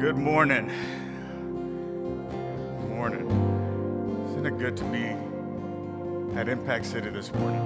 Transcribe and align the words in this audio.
Good 0.00 0.16
morning. 0.16 0.66
Good 2.80 2.88
morning. 2.88 3.26
Isn't 4.30 4.46
it 4.46 4.56
good 4.58 4.74
to 4.78 4.84
be 4.84 5.04
at 6.38 6.48
Impact 6.48 6.86
City 6.86 7.10
this 7.10 7.30
morning? 7.34 7.60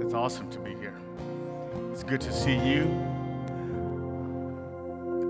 It's 0.00 0.14
awesome 0.14 0.48
to 0.50 0.60
be 0.60 0.76
here. 0.76 0.94
It's 1.90 2.04
good 2.04 2.20
to 2.20 2.32
see 2.32 2.54
you. 2.54 2.84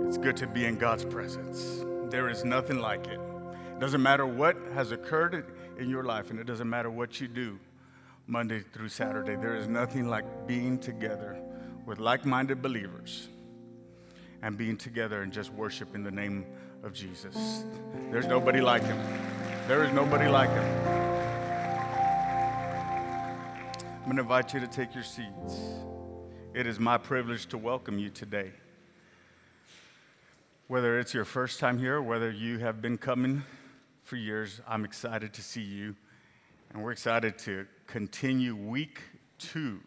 It's 0.06 0.18
good 0.18 0.36
to 0.36 0.46
be 0.46 0.66
in 0.66 0.76
God's 0.76 1.06
presence. 1.06 1.86
There 2.10 2.28
is 2.28 2.44
nothing 2.44 2.78
like 2.78 3.06
it. 3.06 3.18
It 3.18 3.80
doesn't 3.80 4.02
matter 4.02 4.26
what 4.26 4.58
has 4.74 4.92
occurred 4.92 5.46
in 5.78 5.88
your 5.88 6.04
life, 6.04 6.28
and 6.28 6.38
it 6.38 6.44
doesn't 6.44 6.68
matter 6.68 6.90
what 6.90 7.18
you 7.18 7.28
do 7.28 7.58
Monday 8.26 8.60
through 8.74 8.90
Saturday. 8.90 9.36
There 9.36 9.56
is 9.56 9.68
nothing 9.68 10.06
like 10.06 10.46
being 10.46 10.78
together 10.78 11.40
with 11.86 11.98
like 11.98 12.26
minded 12.26 12.60
believers 12.60 13.30
and 14.42 14.56
being 14.56 14.76
together 14.76 15.22
and 15.22 15.32
just 15.32 15.52
worship 15.52 15.94
in 15.94 16.02
the 16.02 16.10
name 16.10 16.44
of 16.82 16.92
Jesus. 16.92 17.64
There's 18.10 18.26
nobody 18.26 18.60
like 18.60 18.82
him. 18.82 18.98
There 19.68 19.84
is 19.84 19.92
nobody 19.92 20.28
like 20.28 20.50
him. 20.50 21.10
I'm 23.98 24.04
going 24.04 24.16
to 24.16 24.22
invite 24.22 24.54
you 24.54 24.60
to 24.60 24.66
take 24.66 24.94
your 24.94 25.04
seats. 25.04 25.60
It 26.54 26.66
is 26.66 26.80
my 26.80 26.98
privilege 26.98 27.46
to 27.46 27.58
welcome 27.58 27.98
you 27.98 28.10
today. 28.10 28.50
Whether 30.66 30.98
it's 30.98 31.14
your 31.14 31.24
first 31.24 31.60
time 31.60 31.78
here, 31.78 32.00
whether 32.00 32.30
you 32.30 32.58
have 32.58 32.80
been 32.80 32.98
coming 32.98 33.42
for 34.02 34.16
years, 34.16 34.60
I'm 34.66 34.84
excited 34.84 35.32
to 35.34 35.42
see 35.42 35.62
you. 35.62 35.94
And 36.72 36.82
we're 36.82 36.92
excited 36.92 37.38
to 37.40 37.66
continue 37.86 38.56
week 38.56 39.00
two 39.38 39.80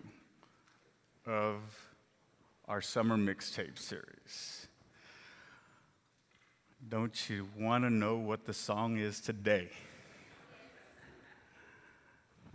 of 1.26 1.60
our 2.68 2.82
summer 2.82 3.18
mixtape 3.18 3.78
series. 3.78 4.68
Don't 6.88 7.30
you 7.30 7.48
want 7.58 7.84
to 7.84 7.90
know 7.90 8.16
what 8.16 8.46
the 8.46 8.54
song 8.54 8.98
is 8.98 9.20
today? 9.20 9.70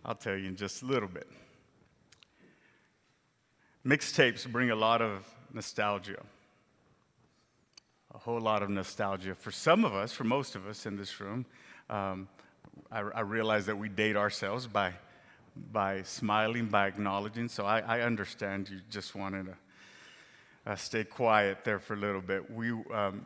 I'll 0.05 0.15
tell 0.15 0.37
you 0.37 0.49
in 0.49 0.57
just 0.57 0.83
a 0.83 0.87
little 0.87 1.09
bit. 1.09 1.29
Mixtapes 3.85 4.51
bring 4.51 4.71
a 4.71 4.77
lot 4.77 5.03
of 5.03 5.27
nostalgia, 5.53 6.23
a 8.15 8.19
whole 8.19 8.41
lot 8.41 8.63
of 8.63 8.71
nostalgia. 8.71 9.35
For 9.35 9.51
some 9.51 9.85
of 9.85 9.95
us, 9.95 10.13
for 10.13 10.25
most 10.25 10.57
of 10.57 10.67
us 10.67 10.87
in 10.87 10.97
this 10.97 11.21
room, 11.21 11.45
um, 11.91 12.29
I, 12.91 13.01
I 13.01 13.21
realize 13.21 13.67
that 13.67 13.77
we 13.77 13.89
date 13.89 14.17
ourselves 14.17 14.67
by, 14.67 14.93
by 15.73 16.03
smiling, 16.03 16.67
by 16.67 16.87
acknowledging. 16.87 17.49
So 17.49 17.67
I, 17.67 17.81
I 17.81 18.01
understand 18.01 18.69
you 18.71 18.81
just 18.91 19.15
wanted 19.15 19.47
to 19.47 19.57
uh, 20.69 20.77
stay 20.77 21.03
quiet 21.03 21.65
there 21.65 21.79
for 21.79 21.95
a 21.95 21.97
little 21.97 22.21
bit. 22.21 22.51
We, 22.51 22.73
um, 22.93 23.25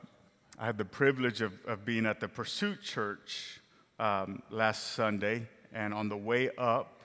I 0.61 0.67
had 0.67 0.79
the 0.79 0.85
privilege 0.85 1.41
of, 1.41 1.53
of 1.67 1.85
being 1.85 2.07
at 2.07 2.21
the 2.21 2.29
Pursuit 2.29 2.81
Church 2.83 3.61
um, 3.99 4.45
last 4.51 4.93
Sunday, 4.93 5.49
and 5.73 5.93
on 5.93 6.09
the 6.09 6.17
way 6.17 6.51
up, 6.57 7.01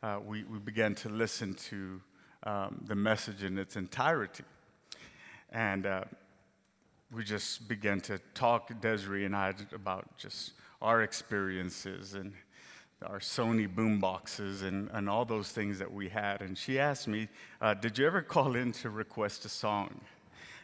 uh, 0.00 0.20
we, 0.24 0.44
we 0.44 0.60
began 0.60 0.94
to 0.94 1.08
listen 1.08 1.54
to 1.54 2.00
um, 2.44 2.84
the 2.86 2.94
message 2.94 3.42
in 3.42 3.58
its 3.58 3.74
entirety. 3.74 4.44
And 5.50 5.86
uh, 5.86 6.04
we 7.12 7.24
just 7.24 7.66
began 7.66 8.00
to 8.02 8.20
talk, 8.32 8.70
Desiree 8.80 9.24
and 9.24 9.34
I, 9.34 9.54
about 9.74 10.16
just 10.18 10.52
our 10.80 11.02
experiences 11.02 12.14
and 12.14 12.32
our 13.04 13.18
Sony 13.18 13.72
boom 13.72 14.00
boxes 14.00 14.62
and, 14.62 14.90
and 14.92 15.08
all 15.08 15.24
those 15.24 15.50
things 15.50 15.78
that 15.78 15.92
we 15.92 16.08
had. 16.08 16.40
And 16.40 16.56
she 16.56 16.78
asked 16.78 17.06
me, 17.06 17.28
uh, 17.60 17.74
Did 17.74 17.98
you 17.98 18.06
ever 18.06 18.22
call 18.22 18.56
in 18.56 18.72
to 18.72 18.90
request 18.90 19.44
a 19.44 19.48
song? 19.48 20.00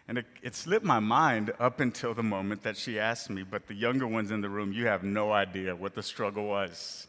And 0.08 0.18
it, 0.18 0.26
it, 0.42 0.56
slipped 0.56 0.84
my 0.84 0.98
mind 0.98 1.52
up 1.60 1.78
until 1.78 2.14
the 2.14 2.22
moment 2.22 2.64
that 2.64 2.76
she 2.76 2.98
asked 2.98 3.30
me, 3.30 3.44
but 3.44 3.68
the 3.68 3.74
younger 3.74 4.08
ones 4.08 4.32
in 4.32 4.40
the 4.40 4.48
room, 4.48 4.72
you 4.72 4.86
have 4.86 5.04
no 5.04 5.30
idea 5.32 5.76
what 5.76 5.94
the 5.94 6.02
struggle 6.02 6.46
was. 6.46 7.06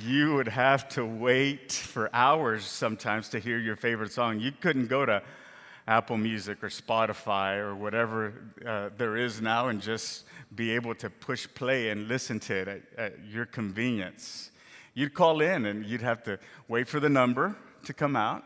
You 0.00 0.34
would 0.34 0.48
have 0.48 0.88
to 0.90 1.04
wait 1.04 1.72
for 1.72 2.10
hours 2.12 2.64
sometimes 2.64 3.28
to 3.30 3.38
hear 3.38 3.58
your 3.58 3.76
favorite 3.76 4.12
song. 4.12 4.40
You 4.40 4.52
couldn't 4.52 4.88
go 4.88 5.06
to 5.06 5.22
Apple 5.88 6.16
Music 6.16 6.62
or 6.64 6.68
Spotify 6.68 7.58
or 7.58 7.74
whatever 7.74 8.34
uh, 8.66 8.90
there 8.96 9.16
is 9.16 9.40
now 9.40 9.68
and 9.68 9.80
just 9.80 10.24
be 10.54 10.72
able 10.72 10.94
to 10.96 11.08
push 11.08 11.46
play 11.54 11.90
and 11.90 12.08
listen 12.08 12.40
to 12.40 12.54
it 12.54 12.68
at, 12.68 12.82
at 12.98 13.24
your 13.24 13.46
convenience. 13.46 14.50
You'd 14.94 15.14
call 15.14 15.40
in 15.40 15.66
and 15.66 15.86
you'd 15.86 16.02
have 16.02 16.22
to 16.24 16.38
wait 16.68 16.88
for 16.88 16.98
the 16.98 17.08
number 17.08 17.56
to 17.84 17.92
come 17.92 18.16
out. 18.16 18.44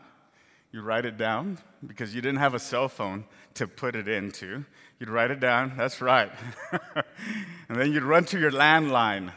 You 0.71 0.81
write 0.81 1.05
it 1.05 1.17
down 1.17 1.57
because 1.85 2.13
you 2.13 2.21
didn't 2.21 2.39
have 2.39 2.53
a 2.53 2.59
cell 2.59 2.87
phone 2.87 3.25
to 3.55 3.67
put 3.67 3.95
it 3.95 4.07
into. 4.07 4.63
You'd 4.99 5.09
write 5.09 5.31
it 5.31 5.39
down, 5.39 5.73
that's 5.75 5.99
right. 5.99 6.31
and 6.71 7.77
then 7.77 7.91
you'd 7.91 8.03
run 8.03 8.25
to 8.25 8.39
your 8.39 8.51
landline 8.51 9.33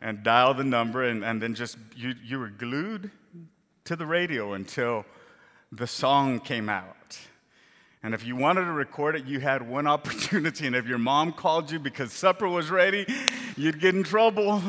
and 0.00 0.22
dial 0.22 0.54
the 0.54 0.64
number, 0.64 1.02
and, 1.04 1.24
and 1.24 1.42
then 1.42 1.54
just 1.54 1.76
you, 1.94 2.14
you 2.24 2.38
were 2.38 2.48
glued 2.48 3.10
to 3.84 3.96
the 3.96 4.06
radio 4.06 4.54
until 4.54 5.04
the 5.72 5.86
song 5.86 6.40
came 6.40 6.68
out. 6.68 7.18
And 8.02 8.14
if 8.14 8.24
you 8.24 8.36
wanted 8.36 8.64
to 8.64 8.72
record 8.72 9.16
it, 9.16 9.24
you 9.26 9.40
had 9.40 9.68
one 9.68 9.86
opportunity. 9.96 10.66
And 10.66 10.76
if 10.76 10.86
your 10.86 10.98
mom 10.98 11.32
called 11.32 11.70
you 11.70 11.78
because 11.78 12.12
supper 12.12 12.48
was 12.48 12.70
ready, 12.70 13.06
you'd 13.56 13.80
get 13.80 13.94
in 13.94 14.02
trouble. 14.02 14.62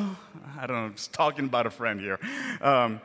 I 0.58 0.68
don't 0.68 0.76
know, 0.76 0.84
I'm 0.86 0.96
just 0.96 1.14
talking 1.14 1.46
about 1.46 1.66
a 1.66 1.70
friend 1.70 2.00
here. 2.00 2.20
Um, 2.62 3.02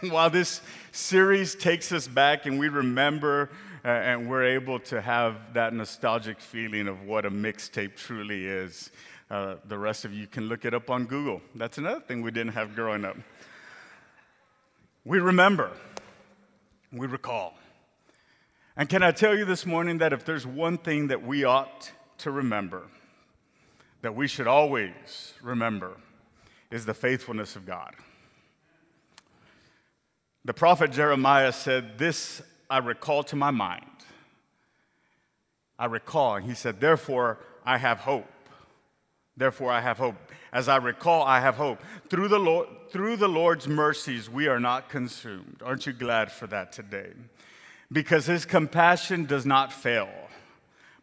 while 0.10 0.30
this 0.30 0.60
series 0.92 1.54
takes 1.54 1.92
us 1.92 2.08
back 2.08 2.46
and 2.46 2.58
we 2.58 2.68
remember 2.68 3.50
uh, 3.84 3.88
and 3.88 4.28
we're 4.28 4.44
able 4.44 4.78
to 4.78 5.00
have 5.00 5.36
that 5.54 5.72
nostalgic 5.72 6.40
feeling 6.40 6.86
of 6.86 7.02
what 7.04 7.24
a 7.24 7.30
mixtape 7.30 7.96
truly 7.96 8.46
is, 8.46 8.90
uh, 9.30 9.56
the 9.68 9.78
rest 9.78 10.04
of 10.04 10.12
you 10.12 10.26
can 10.26 10.48
look 10.48 10.64
it 10.64 10.74
up 10.74 10.90
on 10.90 11.06
Google. 11.06 11.40
That's 11.54 11.78
another 11.78 12.00
thing 12.00 12.22
we 12.22 12.30
didn't 12.30 12.52
have 12.52 12.74
growing 12.74 13.04
up. 13.04 13.16
We 15.04 15.18
remember, 15.18 15.70
we 16.92 17.06
recall. 17.06 17.54
And 18.76 18.88
can 18.88 19.02
I 19.02 19.12
tell 19.12 19.36
you 19.36 19.44
this 19.44 19.66
morning 19.66 19.98
that 19.98 20.12
if 20.12 20.24
there's 20.24 20.46
one 20.46 20.78
thing 20.78 21.08
that 21.08 21.24
we 21.24 21.44
ought 21.44 21.90
to 22.18 22.30
remember, 22.30 22.82
that 24.02 24.14
we 24.14 24.26
should 24.26 24.46
always 24.46 25.34
remember, 25.42 25.96
is 26.70 26.86
the 26.86 26.94
faithfulness 26.94 27.56
of 27.56 27.66
God. 27.66 27.94
The 30.44 30.54
prophet 30.54 30.92
Jeremiah 30.92 31.52
said, 31.52 31.98
This 31.98 32.40
I 32.68 32.78
recall 32.78 33.22
to 33.24 33.36
my 33.36 33.50
mind. 33.50 33.84
I 35.78 35.86
recall, 35.86 36.36
and 36.36 36.46
he 36.46 36.54
said, 36.54 36.80
Therefore 36.80 37.38
I 37.64 37.78
have 37.78 37.98
hope. 37.98 38.30
Therefore 39.36 39.72
I 39.72 39.80
have 39.80 39.98
hope. 39.98 40.16
As 40.52 40.68
I 40.68 40.76
recall, 40.76 41.22
I 41.22 41.40
have 41.40 41.56
hope. 41.56 41.80
Through 42.08 42.28
the, 42.28 42.38
Lord, 42.38 42.68
through 42.90 43.16
the 43.16 43.28
Lord's 43.28 43.68
mercies, 43.68 44.28
we 44.28 44.48
are 44.48 44.60
not 44.60 44.88
consumed. 44.88 45.60
Aren't 45.64 45.86
you 45.86 45.92
glad 45.92 46.32
for 46.32 46.46
that 46.48 46.72
today? 46.72 47.12
Because 47.92 48.26
his 48.26 48.44
compassion 48.44 49.26
does 49.26 49.46
not 49.46 49.72
fail, 49.72 50.10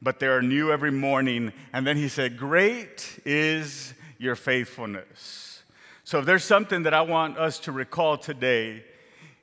but 0.01 0.19
they 0.19 0.27
are 0.27 0.41
new 0.41 0.71
every 0.71 0.91
morning. 0.91 1.53
And 1.73 1.87
then 1.87 1.97
he 1.97 2.09
said, 2.09 2.37
Great 2.37 3.19
is 3.25 3.93
your 4.17 4.35
faithfulness. 4.35 5.63
So 6.03 6.19
if 6.19 6.25
there's 6.25 6.43
something 6.43 6.83
that 6.83 6.93
I 6.93 7.01
want 7.01 7.37
us 7.37 7.59
to 7.59 7.71
recall 7.71 8.17
today, 8.17 8.83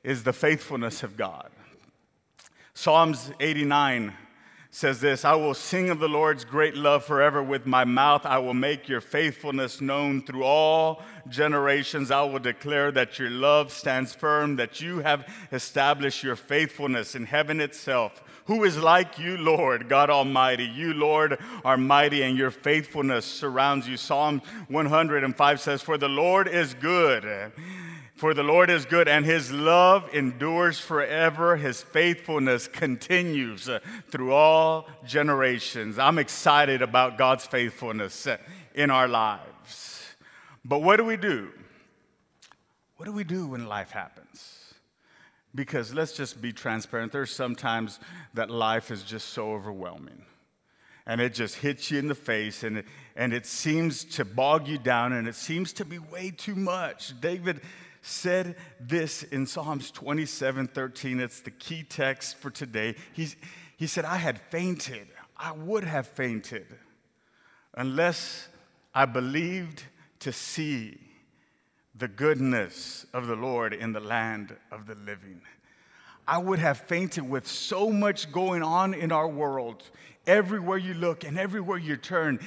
is 0.05 0.23
the 0.23 0.33
faithfulness 0.33 1.01
of 1.01 1.17
God. 1.17 1.49
Psalms 2.75 3.31
89 3.39 4.13
says 4.75 4.99
this 4.99 5.23
I 5.23 5.35
will 5.35 5.53
sing 5.53 5.89
of 5.89 5.99
the 5.99 6.09
Lord's 6.09 6.43
great 6.43 6.75
love 6.75 7.05
forever 7.05 7.41
with 7.41 7.65
my 7.65 7.85
mouth. 7.85 8.25
I 8.25 8.39
will 8.39 8.53
make 8.53 8.89
your 8.89 8.99
faithfulness 8.99 9.79
known 9.79 10.21
through 10.21 10.43
all 10.43 11.01
generations. 11.29 12.11
I 12.11 12.23
will 12.23 12.39
declare 12.39 12.91
that 12.91 13.17
your 13.17 13.29
love 13.29 13.71
stands 13.71 14.13
firm, 14.13 14.57
that 14.57 14.81
you 14.81 14.99
have 14.99 15.33
established 15.53 16.23
your 16.23 16.35
faithfulness 16.35 17.15
in 17.15 17.25
heaven 17.25 17.61
itself. 17.61 18.21
Who 18.47 18.65
is 18.65 18.77
like 18.77 19.17
you, 19.17 19.37
Lord, 19.37 19.87
God 19.87 20.09
Almighty? 20.09 20.65
You, 20.65 20.93
Lord, 20.93 21.39
are 21.63 21.77
mighty, 21.77 22.21
and 22.23 22.37
your 22.37 22.51
faithfulness 22.51 23.25
surrounds 23.25 23.87
you. 23.87 23.95
Psalm 23.95 24.41
105 24.67 25.59
says, 25.61 25.81
For 25.81 25.97
the 25.97 26.09
Lord 26.09 26.49
is 26.49 26.73
good 26.73 27.23
for 28.15 28.33
the 28.33 28.43
Lord 28.43 28.69
is 28.69 28.85
good, 28.85 29.09
and 29.09 29.25
his 29.25 29.51
love 29.51 30.09
endures 30.13 30.79
forever. 30.79 31.57
His 31.57 31.81
faithfulness 31.81 32.67
continues 32.67 33.69
through 34.09 34.31
all 34.31 34.87
generations. 35.05 35.99
I'm 35.99 36.17
excited 36.17 36.81
about 36.81 37.17
God's 37.17 37.45
faithfulness 37.45 38.27
in 38.73 38.89
our 38.89 39.09
lives. 39.09 40.15
But 40.63 40.81
what 40.81 40.95
do 40.95 41.03
we 41.03 41.17
do? 41.17 41.51
What 42.95 43.05
do 43.05 43.11
we 43.11 43.25
do 43.25 43.47
when 43.47 43.67
life 43.67 43.91
happens? 43.91 44.73
Because 45.53 45.93
let's 45.93 46.13
just 46.13 46.41
be 46.41 46.53
transparent. 46.53 47.11
There's 47.11 47.35
sometimes 47.35 47.99
that 48.33 48.49
life 48.49 48.91
is 48.91 49.03
just 49.03 49.29
so 49.29 49.51
overwhelming 49.51 50.23
and 51.07 51.21
it 51.21 51.33
just 51.33 51.55
hits 51.55 51.91
you 51.91 51.99
in 51.99 52.07
the 52.07 52.15
face 52.15 52.63
and 52.63 52.79
it, 52.79 52.85
and 53.15 53.33
it 53.33 53.45
seems 53.45 54.03
to 54.03 54.25
bog 54.25 54.67
you 54.67 54.77
down 54.77 55.13
and 55.13 55.27
it 55.27 55.35
seems 55.35 55.71
to 55.73 55.85
be 55.85 55.99
way 55.99 56.31
too 56.31 56.55
much. 56.55 57.19
David 57.21 57.61
said 58.05 58.55
this 58.79 59.23
in 59.23 59.47
Psalms 59.47 59.89
27 59.89 60.67
13. 60.67 61.19
It's 61.19 61.41
the 61.41 61.51
key 61.51 61.83
text 61.83 62.37
for 62.37 62.51
today. 62.51 62.95
He's, 63.13 63.35
He 63.77 63.87
said, 63.87 64.05
I 64.05 64.17
had 64.17 64.39
fainted. 64.39 65.07
I 65.35 65.51
would 65.51 65.83
have 65.83 66.07
fainted 66.07 66.67
unless 67.73 68.47
I 68.93 69.05
believed 69.05 69.83
to 70.19 70.31
see 70.31 70.97
the 71.95 72.07
goodness 72.07 73.05
of 73.13 73.27
the 73.27 73.35
Lord 73.35 73.73
in 73.73 73.91
the 73.91 73.99
land 73.99 74.55
of 74.71 74.85
the 74.85 74.95
living. 74.95 75.41
I 76.27 76.37
would 76.37 76.59
have 76.59 76.79
fainted 76.79 77.27
with 77.27 77.47
so 77.47 77.89
much 77.89 78.31
going 78.31 78.63
on 78.63 78.93
in 78.93 79.11
our 79.11 79.27
world. 79.27 79.83
Everywhere 80.25 80.77
you 80.77 80.93
look 80.93 81.23
and 81.23 81.37
everywhere 81.37 81.77
you 81.77 81.97
turn, 81.97 82.39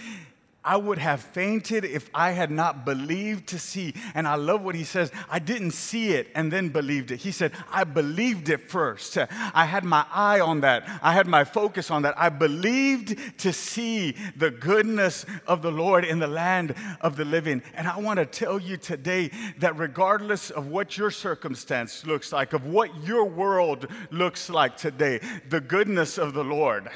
I 0.69 0.77
would 0.77 0.99
have 0.99 1.23
fainted 1.23 1.87
if 1.87 2.11
I 2.13 2.33
had 2.33 2.51
not 2.51 2.85
believed 2.85 3.47
to 3.49 3.59
see. 3.59 3.95
And 4.15 4.29
I 4.29 4.35
love 4.35 4.61
what 4.63 4.75
he 4.75 4.85
says. 4.85 5.11
I 5.31 5.39
didn't 5.39 5.71
see 5.71 6.11
it 6.11 6.29
and 6.35 6.53
then 6.53 6.69
believed 6.69 7.11
it. 7.11 7.21
He 7.21 7.33
said, 7.33 7.53
I 7.73 7.85
believed 7.85 8.51
it 8.51 8.69
first. 8.69 9.17
I 9.17 9.65
had 9.65 9.83
my 9.83 10.05
eye 10.13 10.41
on 10.41 10.61
that. 10.61 10.87
I 11.03 11.15
had 11.15 11.27
my 11.27 11.45
focus 11.45 11.91
on 11.91 12.03
that. 12.03 12.21
I 12.21 12.29
believed 12.29 13.39
to 13.39 13.51
see 13.51 14.15
the 14.37 14.51
goodness 14.51 15.25
of 15.47 15.63
the 15.63 15.73
Lord 15.73 16.05
in 16.05 16.19
the 16.19 16.27
land 16.27 16.75
of 17.01 17.17
the 17.17 17.25
living. 17.25 17.63
And 17.73 17.89
I 17.89 17.97
want 17.97 18.19
to 18.19 18.27
tell 18.27 18.59
you 18.59 18.77
today 18.77 19.31
that 19.61 19.79
regardless 19.79 20.51
of 20.51 20.67
what 20.67 20.99
your 20.99 21.11
circumstance 21.11 22.05
looks 22.05 22.31
like, 22.31 22.53
of 22.53 22.67
what 22.67 22.95
your 23.05 23.25
world 23.25 23.87
looks 24.11 24.51
like 24.51 24.77
today, 24.77 25.21
the 25.49 25.63
goodness 25.63 26.19
of 26.19 26.35
the 26.35 26.45
Lord 26.45 26.91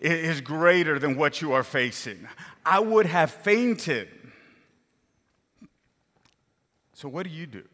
is 0.00 0.40
greater 0.40 0.98
than 0.98 1.16
what 1.16 1.40
you 1.40 1.52
are 1.52 1.62
facing. 1.62 2.28
I 2.64 2.80
would 2.80 3.06
have 3.06 3.30
fainted. 3.30 4.08
So, 6.94 7.08
what 7.08 7.24
do 7.24 7.30
you 7.30 7.46
do? 7.46 7.64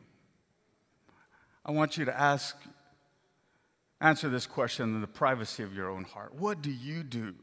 I 1.65 1.73
want 1.73 1.97
you 1.97 2.05
to 2.07 2.19
ask, 2.19 2.57
answer 4.01 4.29
this 4.29 4.47
question 4.47 4.95
in 4.95 5.01
the 5.01 5.07
privacy 5.07 5.63
of 5.63 5.75
your 5.75 5.91
own 5.91 6.05
heart. 6.05 6.35
What 6.35 6.63
do 6.63 6.71
you 6.71 7.03
do 7.03 7.35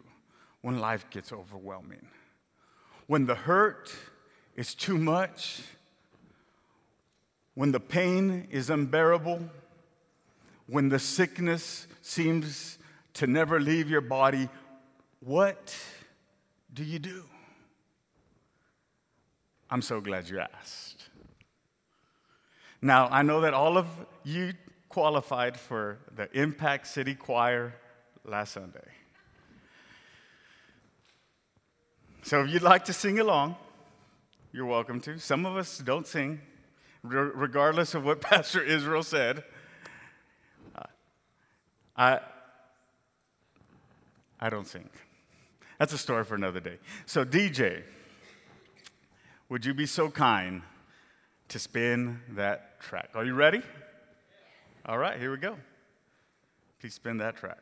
when 0.61 0.79
life 0.79 1.09
gets 1.09 1.31
overwhelming? 1.31 2.07
When 3.05 3.25
the 3.25 3.35
hurt 3.35 3.93
is 4.55 4.73
too 4.73 4.97
much? 4.97 5.61
When 7.53 7.71
the 7.71 7.79
pain 7.79 8.47
is 8.51 8.69
unbearable? 8.69 9.39
When 10.67 10.89
the 10.89 10.99
sickness 10.99 11.87
seems 12.01 12.76
to 13.17 13.27
never 13.27 13.59
leave 13.59 13.89
your 13.89 14.01
body, 14.01 14.47
what 15.21 15.75
do 16.71 16.83
you 16.83 16.99
do? 16.99 17.23
I'm 19.71 19.81
so 19.81 19.99
glad 19.99 20.29
you 20.29 20.39
asked. 20.39 21.09
Now, 22.79 23.07
I 23.09 23.23
know 23.23 23.41
that 23.41 23.55
all 23.55 23.77
of 23.77 23.87
you 24.23 24.53
qualified 24.87 25.57
for 25.57 25.97
the 26.15 26.29
Impact 26.39 26.85
City 26.85 27.15
Choir 27.15 27.73
last 28.23 28.53
Sunday. 28.53 28.87
So 32.21 32.43
if 32.43 32.51
you'd 32.51 32.61
like 32.61 32.85
to 32.85 32.93
sing 32.93 33.19
along, 33.19 33.55
you're 34.51 34.65
welcome 34.67 35.01
to. 35.01 35.17
Some 35.17 35.45
of 35.47 35.57
us 35.57 35.79
don't 35.79 36.05
sing, 36.05 36.39
regardless 37.01 37.95
of 37.95 38.05
what 38.05 38.21
Pastor 38.29 38.61
Israel 38.61 39.01
said. 39.01 39.43
Uh, 40.75 40.83
I, 41.97 42.19
I 44.39 44.49
don't 44.49 44.67
sing. 44.67 44.89
That's 45.79 45.93
a 45.93 45.97
story 45.97 46.23
for 46.23 46.35
another 46.35 46.59
day. 46.59 46.79
So, 47.05 47.23
DJ, 47.23 47.83
would 49.49 49.65
you 49.65 49.73
be 49.73 49.85
so 49.85 50.09
kind 50.09 50.61
to 51.49 51.59
spin 51.59 52.21
that 52.29 52.79
track? 52.81 53.09
Are 53.15 53.23
you 53.23 53.33
ready? 53.33 53.61
All 54.85 54.97
right, 54.97 55.19
here 55.19 55.31
we 55.31 55.37
go. 55.37 55.55
Please 56.79 56.93
spin 56.93 57.17
that 57.17 57.37
track. 57.37 57.59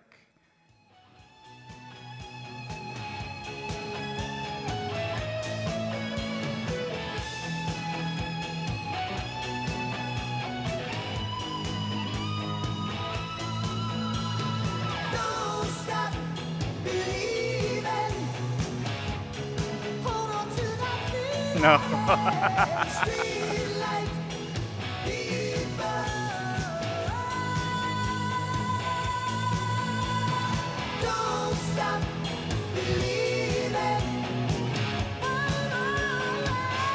No. 21.66 21.78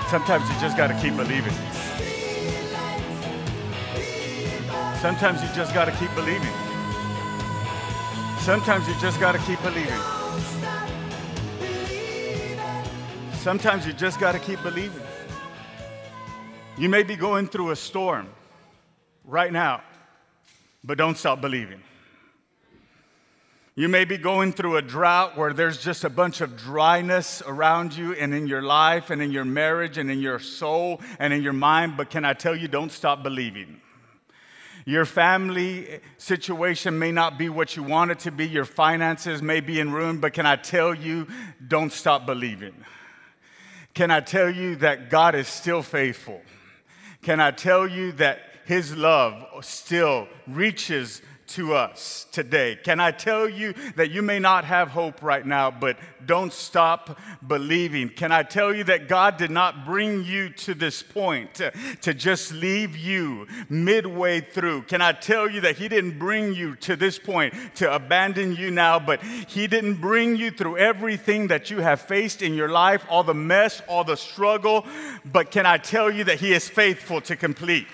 Sometimes 0.09 0.49
you 0.49 0.61
just 0.61 0.77
got 0.77 0.87
to 0.87 0.95
keep 1.03 1.17
believing. 1.17 1.53
Sometimes 5.01 5.43
you 5.43 5.49
just 5.57 5.75
got 5.75 5.87
to 5.87 5.93
keep 5.99 6.15
believing. 6.15 6.55
Sometimes 8.39 8.87
you 8.87 8.95
just 9.01 9.19
got 9.19 9.33
to 9.33 9.39
keep 9.39 9.61
believing. 9.63 10.20
Sometimes 13.41 13.87
you 13.87 13.95
just 13.95 14.21
got 14.21 14.33
to 14.33 14.39
keep 14.39 14.63
believing. 14.63 15.01
You 16.77 16.91
may 16.91 17.03
be 17.03 17.17
going 17.17 17.47
through 17.47 17.71
a 17.71 17.77
storm 17.77 18.29
right 19.25 19.51
now, 19.51 19.81
but 20.85 20.99
don't 20.99 21.17
stop 21.17 21.41
believing. 21.41 21.81
You 23.77 23.89
may 23.89 24.05
be 24.05 24.19
going 24.19 24.53
through 24.53 24.77
a 24.77 24.83
drought 24.83 25.39
where 25.39 25.55
there's 25.55 25.83
just 25.83 26.05
a 26.05 26.11
bunch 26.11 26.43
of 26.43 26.55
dryness 26.59 27.43
around 27.47 27.97
you 27.97 28.13
and 28.13 28.35
in 28.35 28.47
your 28.47 28.61
life 28.61 29.09
and 29.09 29.23
in 29.23 29.33
your 29.33 29.47
marriage 29.47 29.97
and 29.97 30.11
in 30.11 30.21
your 30.21 30.39
soul 30.39 31.01
and 31.19 31.33
in 31.33 31.43
your 31.43 31.55
mind, 31.55 31.97
but 31.97 32.11
can 32.11 32.27
I 32.27 32.35
tell 32.35 32.55
you, 32.55 32.69
don't 32.69 32.93
stop 32.93 33.23
believing. 33.23 33.81
Your 34.85 35.07
family 35.07 36.01
situation 36.19 36.99
may 36.99 37.11
not 37.11 37.39
be 37.39 37.49
what 37.49 37.75
you 37.75 37.85
want 37.85 38.11
it 38.11 38.19
to 38.19 38.31
be, 38.31 38.47
your 38.47 38.67
finances 38.67 39.41
may 39.41 39.61
be 39.61 39.81
in 39.81 39.93
ruin, 39.93 40.21
but 40.21 40.35
can 40.35 40.45
I 40.45 40.57
tell 40.57 40.95
you, 40.95 41.27
don't 41.67 41.91
stop 41.91 42.27
believing. 42.27 42.75
Can 43.95 44.11
I 44.11 44.21
tell 44.21 44.51
you 44.51 44.77
that 44.77 45.11
God 45.11 45.35
is 45.35 45.49
still 45.49 45.83
faithful? 45.83 46.41
Can 47.23 47.41
I 47.41 47.51
tell 47.51 47.87
you 47.87 48.13
that 48.13 48.41
His 48.65 48.97
love 48.97 49.45
still 49.65 50.29
reaches 50.47 51.23
to 51.51 51.75
us 51.75 52.27
today. 52.31 52.79
Can 52.83 53.01
I 53.01 53.11
tell 53.11 53.49
you 53.49 53.75
that 53.97 54.11
you 54.11 54.23
may 54.23 54.39
not 54.39 54.65
have 54.65 54.89
hope 54.89 55.23
right 55.23 55.45
now, 55.45 55.71
but 55.71 55.99
don't 56.25 56.53
stop 56.53 57.19
believing? 57.47 58.09
Can 58.09 58.31
I 58.31 58.45
tell 58.45 58.73
you 58.73 58.85
that 58.85 59.09
God 59.09 59.37
did 59.37 59.51
not 59.51 59.85
bring 59.85 60.25
you 60.25 60.51
to 60.51 60.75
this 60.75 61.03
point 61.03 61.55
to, 61.55 61.73
to, 62.03 62.15
just 62.15 62.53
leave 62.53 62.97
you 62.97 63.49
midway 63.69 64.41
through? 64.41 64.83
Can 64.83 65.03
I 65.03 65.13
tell 65.13 65.51
you 65.51 65.63
that 65.63 65.77
He 65.77 65.89
didn't 65.89 66.19
bring 66.19 66.55
you 66.55 66.77
to 66.77 66.95
this 66.95 67.19
point 67.19 67.55
to 67.77 67.93
abandon 67.93 68.55
you 68.55 68.71
now, 68.71 69.01
but 69.01 69.23
He 69.23 69.67
didn't 69.67 70.01
bring 70.01 70.37
you 70.37 70.51
through 70.51 70.79
everything 70.79 71.49
that 71.49 71.71
you 71.71 71.79
have 71.79 72.01
faced 72.01 72.43
in 72.43 72.55
your 72.55 72.69
life, 72.69 73.05
all 73.09 73.25
the 73.25 73.35
mess, 73.35 73.83
all 73.89 74.05
the 74.05 74.17
struggle, 74.17 74.87
but 75.25 75.51
can 75.51 75.67
I 75.67 75.79
tell 75.79 76.11
you 76.11 76.25
that 76.25 76.39
He 76.39 76.53
is 76.53 76.69
faithful 76.69 77.21
to 77.23 77.35
complete? 77.35 77.87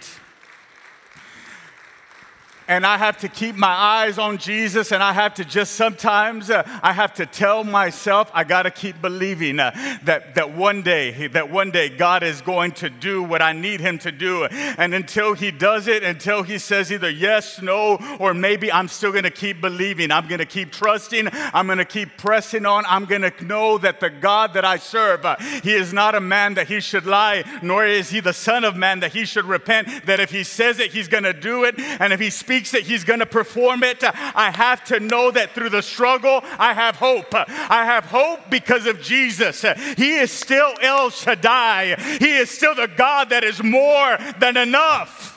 And 2.68 2.84
I 2.84 2.98
have 2.98 3.18
to 3.18 3.28
keep 3.28 3.54
my 3.54 3.68
eyes 3.68 4.18
on 4.18 4.38
Jesus, 4.38 4.92
and 4.92 5.02
I 5.02 5.12
have 5.12 5.34
to 5.34 5.44
just 5.44 5.74
sometimes 5.74 6.50
uh, 6.50 6.62
I 6.82 6.92
have 6.92 7.14
to 7.14 7.26
tell 7.26 7.64
myself 7.64 8.30
I 8.34 8.44
got 8.44 8.62
to 8.62 8.70
keep 8.70 9.00
believing 9.00 9.60
uh, 9.60 9.70
that 10.04 10.34
that 10.34 10.52
one 10.52 10.82
day 10.82 11.28
that 11.28 11.50
one 11.50 11.70
day 11.70 11.88
God 11.88 12.22
is 12.22 12.40
going 12.40 12.72
to 12.72 12.90
do 12.90 13.22
what 13.22 13.42
I 13.42 13.52
need 13.52 13.80
Him 13.80 13.98
to 13.98 14.12
do, 14.12 14.44
and 14.44 14.94
until 14.94 15.34
He 15.34 15.50
does 15.50 15.86
it, 15.86 16.02
until 16.02 16.42
He 16.42 16.58
says 16.58 16.90
either 16.90 17.10
yes, 17.10 17.62
no, 17.62 17.98
or 18.18 18.34
maybe 18.34 18.70
I'm 18.72 18.88
still 18.88 19.12
going 19.12 19.24
to 19.24 19.30
keep 19.30 19.60
believing. 19.60 20.10
I'm 20.10 20.26
going 20.26 20.40
to 20.40 20.46
keep 20.46 20.72
trusting. 20.72 21.28
I'm 21.32 21.66
going 21.66 21.78
to 21.78 21.84
keep 21.84 22.16
pressing 22.16 22.66
on. 22.66 22.84
I'm 22.88 23.04
going 23.04 23.22
to 23.22 23.44
know 23.44 23.78
that 23.78 24.00
the 24.00 24.10
God 24.10 24.54
that 24.54 24.64
I 24.64 24.78
serve, 24.78 25.24
uh, 25.24 25.36
He 25.62 25.72
is 25.72 25.92
not 25.92 26.14
a 26.14 26.20
man 26.20 26.54
that 26.54 26.68
He 26.68 26.80
should 26.80 27.06
lie, 27.06 27.44
nor 27.62 27.86
is 27.86 28.10
He 28.10 28.20
the 28.20 28.32
Son 28.32 28.64
of 28.64 28.76
Man 28.76 29.00
that 29.00 29.12
He 29.12 29.24
should 29.24 29.44
repent. 29.44 30.06
That 30.06 30.20
if 30.20 30.30
He 30.30 30.42
says 30.42 30.78
it, 30.78 30.92
He's 30.92 31.08
going 31.08 31.24
to 31.24 31.32
do 31.32 31.64
it, 31.64 31.78
and 31.78 32.12
if 32.12 32.20
He 32.20 32.30
speaks 32.30 32.55
speaks 32.56 32.70
that 32.70 32.82
he's 32.82 33.04
going 33.04 33.20
to 33.20 33.26
perform 33.26 33.82
it, 33.82 34.02
I 34.02 34.50
have 34.50 34.82
to 34.84 34.98
know 34.98 35.30
that 35.30 35.50
through 35.50 35.68
the 35.68 35.82
struggle, 35.82 36.40
I 36.58 36.72
have 36.72 36.96
hope. 36.96 37.34
I 37.34 37.84
have 37.84 38.06
hope 38.06 38.48
because 38.48 38.86
of 38.86 39.02
Jesus. 39.02 39.60
He 39.96 40.14
is 40.14 40.30
still 40.30 40.72
El 40.80 41.10
Shaddai, 41.10 41.96
He 42.18 42.36
is 42.36 42.50
still 42.50 42.74
the 42.74 42.88
God 42.88 43.28
that 43.28 43.44
is 43.44 43.62
more 43.62 44.16
than 44.40 44.56
enough. 44.56 45.34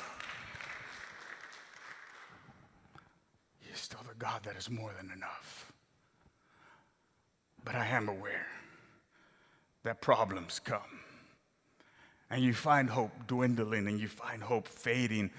He 3.60 3.70
is 3.74 3.80
still 3.80 4.02
the 4.08 4.16
God 4.16 4.44
that 4.44 4.56
is 4.56 4.70
more 4.70 4.92
than 4.98 5.12
enough. 5.12 5.74
But 7.66 7.76
I 7.76 7.86
am 7.88 8.08
aware 8.08 8.48
that 9.84 10.00
problems 10.00 10.60
come. 10.60 11.02
And 12.30 12.42
you 12.42 12.54
find 12.54 12.90
hope 12.90 13.12
dwindling 13.28 13.90
and 13.90 14.00
you 14.00 14.08
find 14.08 14.42
hope 14.42 14.70
fading 14.70 15.32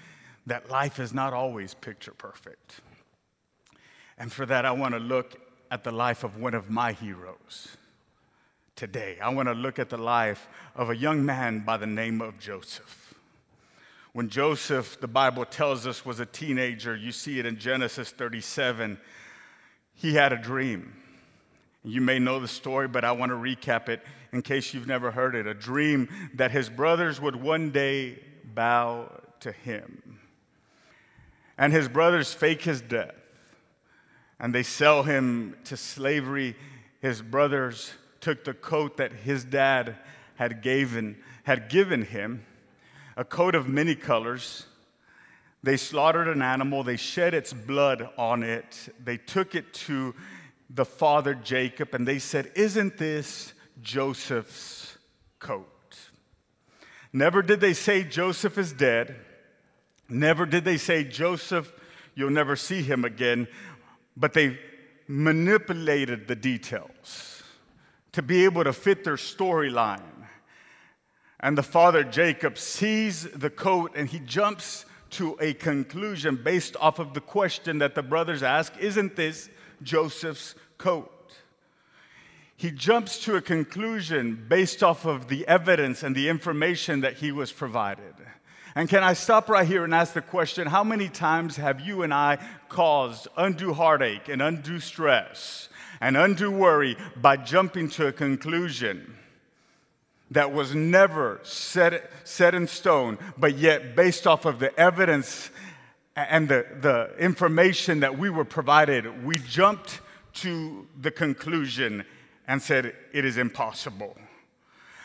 that 0.47 0.69
life 0.69 0.99
is 0.99 1.13
not 1.13 1.33
always 1.33 1.73
picture 1.73 2.13
perfect. 2.17 2.81
And 4.17 4.31
for 4.31 4.45
that, 4.45 4.65
I 4.65 4.71
want 4.71 4.93
to 4.93 4.99
look 4.99 5.35
at 5.69 5.83
the 5.83 5.91
life 5.91 6.23
of 6.23 6.37
one 6.37 6.53
of 6.53 6.69
my 6.69 6.91
heroes 6.93 7.69
today. 8.75 9.17
I 9.21 9.29
want 9.29 9.47
to 9.47 9.53
look 9.53 9.79
at 9.79 9.89
the 9.89 9.97
life 9.97 10.47
of 10.75 10.89
a 10.89 10.95
young 10.95 11.25
man 11.25 11.59
by 11.59 11.77
the 11.77 11.87
name 11.87 12.21
of 12.21 12.39
Joseph. 12.39 13.13
When 14.13 14.27
Joseph, 14.27 14.99
the 14.99 15.07
Bible 15.07 15.45
tells 15.45 15.87
us, 15.87 16.05
was 16.05 16.19
a 16.19 16.25
teenager, 16.25 16.95
you 16.95 17.11
see 17.11 17.39
it 17.39 17.45
in 17.45 17.57
Genesis 17.57 18.09
37, 18.09 18.99
he 19.93 20.13
had 20.13 20.33
a 20.33 20.37
dream. 20.37 20.93
You 21.83 22.01
may 22.01 22.19
know 22.19 22.39
the 22.39 22.47
story, 22.47 22.87
but 22.87 23.05
I 23.05 23.13
want 23.13 23.31
to 23.31 23.35
recap 23.35 23.87
it 23.87 24.01
in 24.33 24.41
case 24.41 24.73
you've 24.73 24.87
never 24.87 25.11
heard 25.11 25.35
it. 25.35 25.47
A 25.47 25.53
dream 25.53 26.09
that 26.35 26.51
his 26.51 26.69
brothers 26.69 27.21
would 27.21 27.35
one 27.35 27.71
day 27.71 28.19
bow 28.53 29.09
to 29.39 29.51
him. 29.51 30.19
And 31.57 31.73
his 31.73 31.87
brothers 31.87 32.33
fake 32.33 32.61
his 32.61 32.81
death 32.81 33.15
and 34.41 34.55
they 34.55 34.63
sell 34.63 35.03
him 35.03 35.55
to 35.65 35.77
slavery. 35.77 36.55
His 36.99 37.21
brothers 37.21 37.91
took 38.19 38.43
the 38.43 38.55
coat 38.55 38.97
that 38.97 39.13
his 39.13 39.45
dad 39.45 39.95
had 40.35 40.63
given, 40.63 41.17
had 41.43 41.69
given 41.69 42.01
him, 42.01 42.43
a 43.15 43.23
coat 43.23 43.53
of 43.53 43.67
many 43.67 43.93
colors. 43.93 44.65
They 45.61 45.77
slaughtered 45.77 46.27
an 46.27 46.41
animal, 46.41 46.83
they 46.83 46.97
shed 46.97 47.35
its 47.35 47.53
blood 47.53 48.09
on 48.17 48.41
it, 48.41 48.89
they 49.01 49.17
took 49.17 49.53
it 49.53 49.75
to 49.75 50.15
the 50.71 50.85
father 50.85 51.35
Jacob, 51.35 51.93
and 51.93 52.07
they 52.07 52.17
said, 52.17 52.51
Isn't 52.55 52.97
this 52.97 53.53
Joseph's 53.79 54.97
coat? 55.37 55.67
Never 57.13 57.43
did 57.43 57.59
they 57.59 57.73
say 57.73 58.03
Joseph 58.03 58.57
is 58.57 58.73
dead. 58.73 59.15
Never 60.11 60.45
did 60.45 60.65
they 60.65 60.77
say, 60.77 61.05
Joseph, 61.05 61.71
you'll 62.15 62.31
never 62.31 62.57
see 62.57 62.81
him 62.81 63.05
again. 63.05 63.47
But 64.17 64.33
they 64.33 64.59
manipulated 65.07 66.27
the 66.27 66.35
details 66.35 67.43
to 68.11 68.21
be 68.21 68.43
able 68.43 68.65
to 68.65 68.73
fit 68.73 69.03
their 69.03 69.15
storyline. 69.15 70.27
And 71.39 71.57
the 71.57 71.63
father 71.63 72.03
Jacob 72.03 72.57
sees 72.57 73.23
the 73.23 73.49
coat 73.49 73.93
and 73.95 74.09
he 74.09 74.19
jumps 74.19 74.85
to 75.11 75.37
a 75.39 75.53
conclusion 75.53 76.35
based 76.35 76.75
off 76.79 76.99
of 76.99 77.13
the 77.13 77.21
question 77.21 77.79
that 77.79 77.95
the 77.95 78.03
brothers 78.03 78.43
ask 78.43 78.77
Isn't 78.77 79.15
this 79.15 79.49
Joseph's 79.81 80.55
coat? 80.77 81.33
He 82.57 82.69
jumps 82.69 83.17
to 83.23 83.37
a 83.37 83.41
conclusion 83.41 84.45
based 84.47 84.83
off 84.83 85.05
of 85.05 85.29
the 85.29 85.47
evidence 85.47 86.03
and 86.03 86.15
the 86.15 86.29
information 86.29 87.01
that 87.01 87.15
he 87.15 87.31
was 87.31 87.51
provided. 87.51 88.13
And 88.75 88.87
can 88.87 89.03
I 89.03 89.13
stop 89.13 89.49
right 89.49 89.67
here 89.67 89.83
and 89.83 89.93
ask 89.93 90.13
the 90.13 90.21
question 90.21 90.67
how 90.67 90.83
many 90.83 91.09
times 91.09 91.57
have 91.57 91.81
you 91.81 92.03
and 92.03 92.13
I 92.13 92.37
caused 92.69 93.27
undue 93.35 93.73
heartache 93.73 94.29
and 94.29 94.41
undue 94.41 94.79
stress 94.79 95.69
and 95.99 96.15
undue 96.15 96.51
worry 96.51 96.97
by 97.15 97.37
jumping 97.37 97.89
to 97.91 98.07
a 98.07 98.11
conclusion 98.11 99.17
that 100.31 100.53
was 100.53 100.73
never 100.73 101.41
set, 101.43 102.09
set 102.23 102.55
in 102.55 102.65
stone, 102.65 103.17
but 103.37 103.57
yet 103.57 103.95
based 103.95 104.25
off 104.25 104.45
of 104.45 104.59
the 104.59 104.77
evidence 104.79 105.51
and 106.15 106.47
the, 106.47 106.65
the 106.79 107.13
information 107.19 107.99
that 107.99 108.17
we 108.17 108.29
were 108.29 108.45
provided, 108.45 109.25
we 109.25 109.37
jumped 109.37 109.99
to 110.33 110.87
the 110.99 111.11
conclusion 111.11 112.05
and 112.47 112.61
said, 112.61 112.95
It 113.13 113.25
is 113.25 113.37
impossible. 113.37 114.17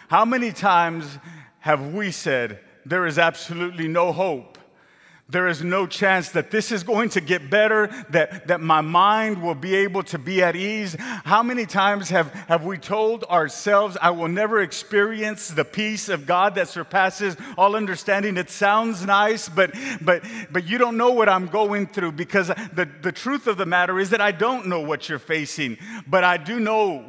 How 0.09 0.25
many 0.25 0.53
times 0.53 1.19
have 1.61 1.93
we 1.93 2.13
said, 2.13 2.61
There 2.87 3.07
is 3.07 3.19
absolutely 3.19 3.89
no 3.89 4.13
hope? 4.13 4.59
There 5.29 5.49
is 5.49 5.65
no 5.65 5.89
chance 5.89 6.31
that 6.31 6.53
this 6.53 6.71
is 6.71 6.85
going 6.85 7.09
to 7.11 7.21
get 7.21 7.51
better, 7.51 7.89
that, 8.11 8.47
that 8.47 8.61
my 8.61 8.81
mind 8.81 9.43
will 9.43 9.57
be 9.57 9.75
able 9.75 10.05
to 10.05 10.19
be 10.21 10.41
at 10.41 10.55
ease. 10.55 10.95
How 11.01 11.43
many 11.43 11.67
times 11.67 12.11
have, 12.11 12.33
have 12.47 12.65
we 12.65 12.79
told 12.79 13.25
ourselves, 13.25 13.97
I 14.01 14.11
will 14.11 14.29
never 14.29 14.61
experience 14.61 15.49
the 15.49 15.65
peace 15.65 16.09
of 16.09 16.27
God 16.27 16.55
that 16.55 16.69
surpasses 16.69 17.37
all 17.59 17.75
understanding? 17.75 18.37
It 18.37 18.51
sounds 18.51 19.05
nice, 19.05 19.49
but, 19.49 19.75
but, 20.01 20.23
but 20.53 20.69
you 20.69 20.79
don't 20.79 20.97
know 20.97 21.11
what 21.11 21.29
I'm 21.29 21.49
going 21.49 21.89
through 21.89 22.13
because 22.13 22.47
the, 22.47 22.89
the 23.03 23.11
truth 23.11 23.49
of 23.49 23.57
the 23.57 23.67
matter 23.67 23.99
is 23.99 24.11
that 24.11 24.21
I 24.21 24.31
don't 24.31 24.69
know 24.69 24.81
what 24.83 25.09
you're 25.09 25.19
facing, 25.19 25.77
but 26.07 26.23
I 26.23 26.37
do 26.37 26.61
know 26.61 27.05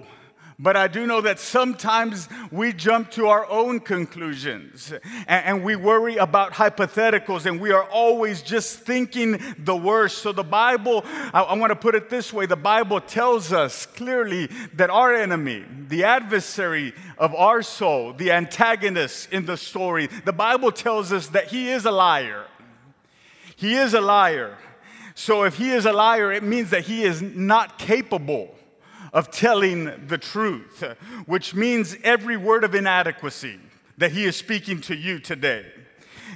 but 0.59 0.75
I 0.75 0.87
do 0.87 1.05
know 1.05 1.21
that 1.21 1.39
sometimes 1.39 2.27
we 2.51 2.73
jump 2.73 3.11
to 3.11 3.27
our 3.27 3.47
own 3.47 3.79
conclusions 3.79 4.91
and, 5.27 5.45
and, 5.45 5.63
we 5.63 5.75
worry 5.75 6.17
about 6.17 6.53
hypotheticals 6.53 7.45
and 7.45 7.61
we 7.61 7.71
are 7.71 7.83
always 7.83 8.41
just 8.41 8.79
thinking 8.79 9.39
the 9.59 9.75
worst. 9.75 10.17
So, 10.17 10.31
the 10.31 10.43
Bible, 10.43 11.03
I, 11.05 11.43
I 11.43 11.53
want 11.55 11.69
to 11.69 11.75
put 11.75 11.93
it 11.93 12.09
this 12.09 12.33
way 12.33 12.47
the 12.47 12.55
Bible 12.55 12.99
tells 12.99 13.53
us 13.53 13.85
clearly 13.85 14.47
that 14.73 14.89
our 14.89 15.13
enemy, 15.13 15.63
the 15.89 16.05
adversary 16.05 16.93
of 17.19 17.35
our 17.35 17.61
soul, 17.61 18.13
the 18.13 18.31
antagonist 18.31 19.31
in 19.31 19.45
the 19.45 19.57
story, 19.57 20.07
the 20.25 20.33
Bible 20.33 20.71
tells 20.71 21.11
us 21.11 21.27
that 21.27 21.47
he 21.47 21.69
is 21.69 21.85
a 21.85 21.91
liar. 21.91 22.45
He 23.55 23.75
is 23.75 23.93
a 23.93 24.01
liar. 24.01 24.57
So, 25.13 25.43
if 25.43 25.55
he 25.55 25.69
is 25.69 25.85
a 25.85 25.93
liar, 25.93 26.31
it 26.31 26.41
means 26.41 26.71
that 26.71 26.85
he 26.85 27.03
is 27.03 27.21
not 27.21 27.77
capable 27.77 28.56
of 29.17 29.31
telling 29.31 30.05
the 30.05 30.17
truth, 30.19 30.83
which 31.25 31.55
means 31.55 31.97
every 32.03 32.37
word 32.37 32.63
of 32.63 32.75
inadequacy 32.75 33.59
that 33.97 34.11
he 34.11 34.25
is 34.25 34.35
speaking 34.35 34.79
to 34.79 34.95
you 34.95 35.17
today. 35.17 35.65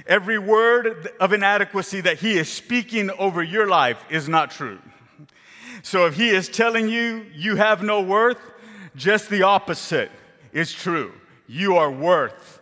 Every 0.04 0.36
word 0.36 1.08
of 1.20 1.32
inadequacy 1.32 2.00
that 2.00 2.18
he 2.18 2.36
is 2.36 2.50
speaking 2.50 3.08
over 3.20 3.40
your 3.40 3.68
life 3.68 4.04
is 4.10 4.28
not 4.28 4.50
true. 4.50 4.80
So 5.84 6.06
if 6.06 6.16
he 6.16 6.30
is 6.30 6.48
telling 6.48 6.88
you 6.88 7.24
you 7.32 7.54
have 7.54 7.84
no 7.84 8.02
worth, 8.02 8.40
just 8.96 9.30
the 9.30 9.44
opposite 9.44 10.10
is 10.52 10.72
true. 10.72 11.12
You 11.46 11.76
are 11.76 11.90
worth 11.90 12.60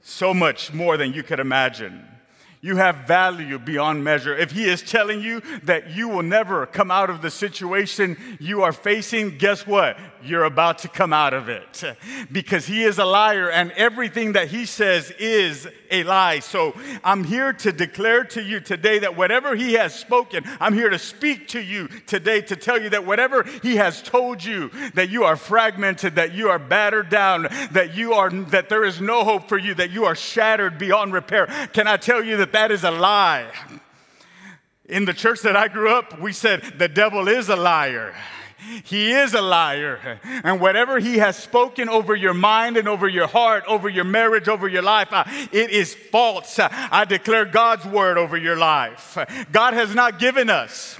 so 0.00 0.32
much 0.32 0.72
more 0.72 0.96
than 0.96 1.12
you 1.12 1.24
could 1.24 1.40
imagine. 1.40 2.06
You 2.66 2.78
have 2.78 3.06
value 3.06 3.60
beyond 3.60 4.02
measure. 4.02 4.36
If 4.36 4.50
he 4.50 4.64
is 4.64 4.82
telling 4.82 5.20
you 5.20 5.40
that 5.62 5.90
you 5.90 6.08
will 6.08 6.24
never 6.24 6.66
come 6.66 6.90
out 6.90 7.10
of 7.10 7.22
the 7.22 7.30
situation 7.30 8.16
you 8.40 8.62
are 8.62 8.72
facing, 8.72 9.38
guess 9.38 9.64
what? 9.64 9.96
You're 10.20 10.42
about 10.42 10.78
to 10.78 10.88
come 10.88 11.12
out 11.12 11.32
of 11.32 11.48
it 11.48 11.84
because 12.32 12.66
he 12.66 12.82
is 12.82 12.98
a 12.98 13.04
liar 13.04 13.48
and 13.48 13.70
everything 13.72 14.32
that 14.32 14.48
he 14.48 14.66
says 14.66 15.12
is 15.12 15.68
a 15.92 16.02
lie. 16.02 16.40
So 16.40 16.74
I'm 17.04 17.22
here 17.22 17.52
to 17.52 17.70
declare 17.70 18.24
to 18.24 18.42
you 18.42 18.58
today 18.58 18.98
that 18.98 19.16
whatever 19.16 19.54
he 19.54 19.74
has 19.74 19.94
spoken, 19.94 20.42
I'm 20.58 20.74
here 20.74 20.90
to 20.90 20.98
speak 20.98 21.46
to 21.48 21.60
you 21.60 21.86
today 22.08 22.40
to 22.40 22.56
tell 22.56 22.82
you 22.82 22.90
that 22.90 23.06
whatever 23.06 23.44
he 23.62 23.76
has 23.76 24.02
told 24.02 24.42
you, 24.42 24.70
that 24.94 25.10
you 25.10 25.22
are 25.22 25.36
fragmented, 25.36 26.16
that 26.16 26.32
you 26.32 26.48
are 26.48 26.58
battered 26.58 27.10
down, 27.10 27.42
that 27.70 27.94
you 27.94 28.14
are 28.14 28.30
that 28.30 28.68
there 28.68 28.82
is 28.82 29.00
no 29.00 29.22
hope 29.22 29.48
for 29.48 29.58
you, 29.58 29.74
that 29.74 29.92
you 29.92 30.06
are 30.06 30.16
shattered 30.16 30.78
beyond 30.78 31.12
repair. 31.12 31.46
Can 31.72 31.86
I 31.86 31.98
tell 31.98 32.24
you 32.24 32.36
that 32.38 32.55
that 32.56 32.72
is 32.72 32.84
a 32.84 32.90
lie. 32.90 33.50
In 34.86 35.04
the 35.04 35.12
church 35.12 35.42
that 35.42 35.56
I 35.56 35.68
grew 35.68 35.90
up, 35.90 36.18
we 36.18 36.32
said 36.32 36.62
the 36.78 36.88
devil 36.88 37.28
is 37.28 37.50
a 37.50 37.56
liar. 37.56 38.14
He 38.82 39.12
is 39.12 39.34
a 39.34 39.42
liar. 39.42 40.20
And 40.42 40.58
whatever 40.58 40.98
he 40.98 41.18
has 41.18 41.36
spoken 41.36 41.90
over 41.90 42.16
your 42.16 42.32
mind 42.32 42.78
and 42.78 42.88
over 42.88 43.06
your 43.06 43.26
heart, 43.26 43.64
over 43.68 43.90
your 43.90 44.04
marriage, 44.04 44.48
over 44.48 44.66
your 44.66 44.82
life, 44.82 45.08
uh, 45.12 45.24
it 45.52 45.70
is 45.70 45.94
false. 45.94 46.58
I 46.58 47.04
declare 47.04 47.44
God's 47.44 47.84
word 47.84 48.16
over 48.16 48.38
your 48.38 48.56
life. 48.56 49.18
God 49.52 49.74
has 49.74 49.94
not 49.94 50.18
given 50.18 50.48
us 50.48 50.98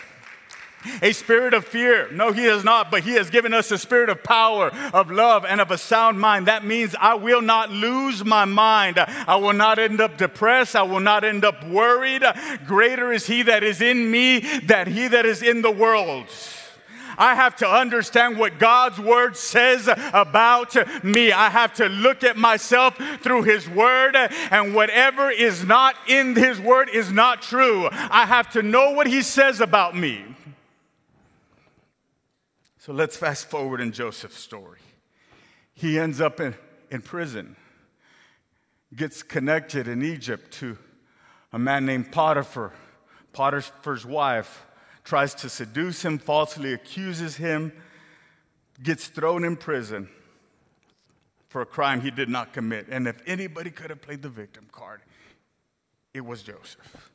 a 1.03 1.13
spirit 1.13 1.55
of 1.55 1.65
fear. 1.65 2.09
No, 2.13 2.33
He 2.33 2.45
has 2.45 2.65
not, 2.65 2.91
but 2.91 3.03
He 3.03 3.13
has 3.13 3.31
given 3.31 3.53
us 3.53 3.71
a 3.71 3.79
spirit 3.79 4.09
of 4.09 4.23
power, 4.23 4.71
of 4.93 5.11
love, 5.11 5.45
and 5.45 5.61
of 5.61 5.71
a 5.71 5.79
sound 5.79 6.21
mind. 6.21 6.47
That 6.47 6.65
means 6.65 6.95
I 6.99 7.15
will 7.15 7.43
not 7.43 7.71
lose 7.71 8.25
my 8.25 8.45
mind. 8.45 8.99
I 8.99 9.37
will 9.37 9.53
not 9.53 9.79
end 9.79 10.01
up 10.01 10.17
depressed. 10.17 10.77
I 10.77 10.83
will 10.83 11.01
not 11.01 11.25
end 11.25 11.45
up 11.45 11.67
worried. 11.67 12.23
Greater 12.67 13.13
is 13.13 13.27
He 13.27 13.43
that 13.43 13.63
is 13.63 13.81
in 13.81 14.11
me 14.11 14.41
than 14.61 14.91
He 14.91 15.09
that 15.09 15.27
is 15.27 15.43
in 15.43 15.63
the 15.63 15.71
world. 15.71 16.27
I 17.19 17.35
have 17.35 17.57
to 17.57 17.69
understand 17.69 18.39
what 18.39 18.59
God's 18.59 18.99
word 18.99 19.37
says 19.37 19.89
about 19.89 20.77
me. 21.03 21.33
I 21.33 21.49
have 21.49 21.75
to 21.75 21.89
look 21.89 22.25
at 22.25 22.37
myself 22.37 22.99
through 23.23 23.45
his 23.45 23.69
word, 23.69 24.17
and 24.17 24.75
whatever 24.75 25.31
is 25.31 25.65
not 25.65 25.97
in 26.07 26.37
his 26.37 26.61
word 26.61 26.91
is 26.91 27.11
not 27.11 27.43
true. 27.43 27.89
I 27.91 28.27
have 28.27 28.51
to 28.53 28.63
know 28.63 28.91
what 28.91 29.07
he 29.07 29.23
says 29.23 29.61
about 29.61 29.97
me. 29.97 30.25
So 32.87 32.93
let's 32.93 33.17
fast 33.17 33.51
forward 33.51 33.81
in 33.81 33.91
Joseph's 33.91 34.39
story. 34.39 34.79
He 35.75 35.99
ends 35.99 36.21
up 36.21 36.39
in, 36.39 36.55
in 36.89 37.03
prison, 37.03 37.57
gets 38.95 39.25
connected 39.25 39.89
in 39.89 40.05
Egypt 40.05 40.53
to 40.61 40.79
a 41.53 41.59
man 41.59 41.85
named 41.85 42.13
Potiphar. 42.13 42.73
Potiphar's 43.33 44.07
wife 44.07 44.67
tries 45.03 45.35
to 45.35 45.49
seduce 45.49 46.05
him, 46.05 46.17
falsely 46.17 46.75
accuses 46.75 47.35
him, 47.35 47.73
gets 48.81 49.09
thrown 49.09 49.43
in 49.43 49.57
prison 49.57 50.09
for 51.49 51.63
a 51.63 51.67
crime 51.67 52.03
he 52.03 52.13
did 52.13 52.29
not 52.29 52.53
commit. 52.53 52.87
And 52.89 53.09
if 53.09 53.21
anybody 53.27 53.71
could 53.71 53.91
have 53.91 54.01
played 54.01 54.23
the 54.23 54.29
victim 54.29 54.69
card, 54.71 55.01
it 56.15 56.25
was 56.25 56.41
Joseph. 56.41 57.06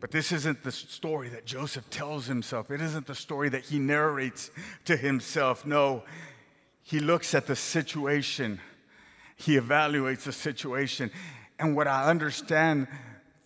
But 0.00 0.10
this 0.10 0.32
isn't 0.32 0.62
the 0.62 0.72
story 0.72 1.28
that 1.28 1.44
Joseph 1.44 1.88
tells 1.90 2.26
himself. 2.26 2.70
It 2.70 2.80
isn't 2.80 3.06
the 3.06 3.14
story 3.14 3.50
that 3.50 3.66
he 3.66 3.78
narrates 3.78 4.50
to 4.86 4.96
himself. 4.96 5.66
No, 5.66 6.04
he 6.82 7.00
looks 7.00 7.34
at 7.34 7.46
the 7.46 7.56
situation, 7.56 8.60
he 9.36 9.56
evaluates 9.56 10.22
the 10.22 10.32
situation. 10.32 11.10
And 11.58 11.76
what 11.76 11.86
I 11.86 12.08
understand 12.08 12.88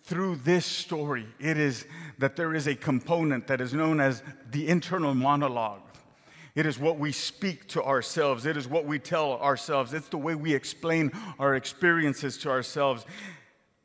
through 0.03 0.37
this 0.37 0.65
story, 0.65 1.27
it 1.39 1.57
is 1.57 1.85
that 2.19 2.35
there 2.35 2.53
is 2.53 2.67
a 2.67 2.75
component 2.75 3.47
that 3.47 3.59
is 3.59 3.73
known 3.73 3.99
as 3.99 4.23
the 4.51 4.67
internal 4.67 5.13
monologue. 5.13 5.81
It 6.53 6.65
is 6.65 6.79
what 6.79 6.97
we 6.97 7.11
speak 7.11 7.67
to 7.69 7.83
ourselves. 7.83 8.45
It 8.45 8.55
is 8.55 8.65
what 8.65 8.85
we 8.85 8.97
tell 8.97 9.33
ourselves. 9.33 9.93
It's 9.93 10.07
the 10.07 10.17
way 10.17 10.35
we 10.35 10.53
explain 10.53 11.11
our 11.37 11.55
experiences 11.55 12.37
to 12.39 12.49
ourselves. 12.49 13.05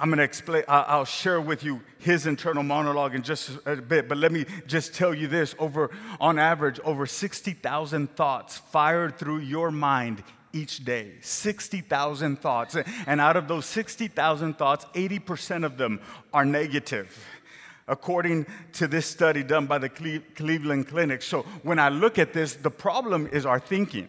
I'm 0.00 0.08
going 0.08 0.16
to 0.16 0.24
explain, 0.24 0.64
I'll 0.66 1.04
share 1.04 1.42
with 1.42 1.62
you 1.62 1.82
his 1.98 2.26
internal 2.26 2.62
monologue 2.62 3.14
in 3.14 3.22
just 3.22 3.50
a 3.66 3.76
bit, 3.76 4.08
but 4.08 4.16
let 4.16 4.32
me 4.32 4.46
just 4.66 4.94
tell 4.94 5.12
you 5.12 5.28
this 5.28 5.54
over, 5.58 5.90
on 6.18 6.38
average, 6.38 6.80
over 6.84 7.04
60,000 7.04 8.16
thoughts 8.16 8.56
fired 8.56 9.18
through 9.18 9.40
your 9.40 9.70
mind 9.70 10.22
each 10.54 10.86
day. 10.86 11.12
60,000 11.20 12.40
thoughts. 12.40 12.76
And 13.06 13.20
out 13.20 13.36
of 13.36 13.46
those 13.46 13.66
60,000 13.66 14.56
thoughts, 14.56 14.86
80% 14.94 15.66
of 15.66 15.76
them 15.76 16.00
are 16.32 16.46
negative 16.46 17.22
according 17.86 18.46
to 18.72 18.86
this 18.86 19.04
study 19.04 19.42
done 19.42 19.66
by 19.66 19.76
the 19.76 19.88
Cleveland 19.88 20.88
Clinic. 20.88 21.20
So 21.20 21.42
when 21.62 21.78
I 21.78 21.90
look 21.90 22.18
at 22.18 22.32
this, 22.32 22.54
the 22.54 22.70
problem 22.70 23.26
is 23.26 23.44
our 23.44 23.60
thinking. 23.60 24.08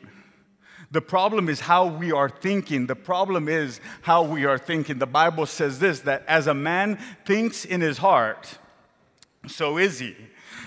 The 0.92 1.02
problem 1.02 1.48
is 1.48 1.62
how 1.62 1.86
we 1.86 2.12
are 2.12 2.30
thinking. 2.30 2.86
The 2.86 2.96
problem 2.96 3.48
is 3.48 3.80
how 4.02 4.24
we 4.24 4.46
are 4.46 4.58
thinking. 4.58 5.00
The 5.00 5.08
Bible 5.08 5.46
says 5.46 5.80
this 5.80 6.02
that 6.02 6.24
as 6.28 6.48
a 6.48 6.54
man 6.54 7.00
thinks 7.26 7.64
in 7.64 7.80
his 7.80 7.98
heart, 7.98 8.60
so 9.48 9.78
is 9.78 10.00
he. 10.00 10.16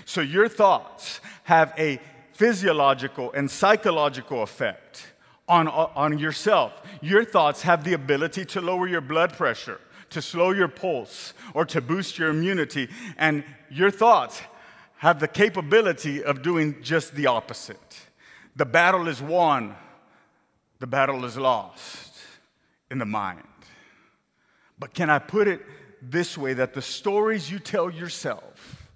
So 0.07 0.23
your 0.23 0.49
thoughts 0.49 1.21
have 1.45 1.75
a 1.78 2.00
physiological 2.33 3.33
and 3.33 3.50
psychological 3.50 4.43
effect 4.43 5.12
on, 5.47 5.69
on 5.69 6.19
yourself. 6.19 6.73
Your 7.02 7.25
thoughts 7.25 7.62
have 7.62 7.85
the 7.85 7.93
ability 7.93 8.47
to 8.47 8.61
lower 8.62 8.88
your 8.88 9.02
blood 9.02 9.35
pressure, 9.35 9.81
to 10.11 10.23
slow 10.23 10.52
your 10.52 10.69
pulse, 10.69 11.35
or 11.52 11.66
to 11.66 11.83
boost 11.83 12.19
your 12.19 12.31
immunity. 12.31 12.88
And 13.19 13.45
your 13.71 13.90
thoughts 13.90 14.40
have 14.97 15.21
the 15.21 15.28
capability 15.28 16.25
of 16.25 16.43
doing 16.43 16.76
just 16.83 17.14
the 17.14 17.26
opposite. 17.26 17.99
The 18.57 18.64
battle 18.64 19.07
is 19.07 19.21
won 19.21 19.76
the 20.81 20.87
battle 20.87 21.25
is 21.25 21.37
lost 21.37 22.12
in 22.90 22.99
the 22.99 23.04
mind. 23.04 23.43
But 24.78 24.95
can 24.95 25.11
I 25.11 25.19
put 25.19 25.49
it 25.49 25.62
this 26.02 26.37
way 26.37 26.54
that 26.54 26.75
the 26.75 26.83
stories 26.83 27.50
you 27.50 27.59
tell 27.59 27.90
yourself 27.90 28.90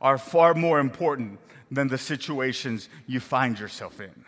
are 0.00 0.18
far 0.18 0.54
more 0.54 0.80
important 0.80 1.38
than 1.70 1.88
the 1.88 1.98
situations 1.98 2.88
you 3.06 3.20
find 3.20 3.58
yourself 3.58 4.00
in? 4.00 4.24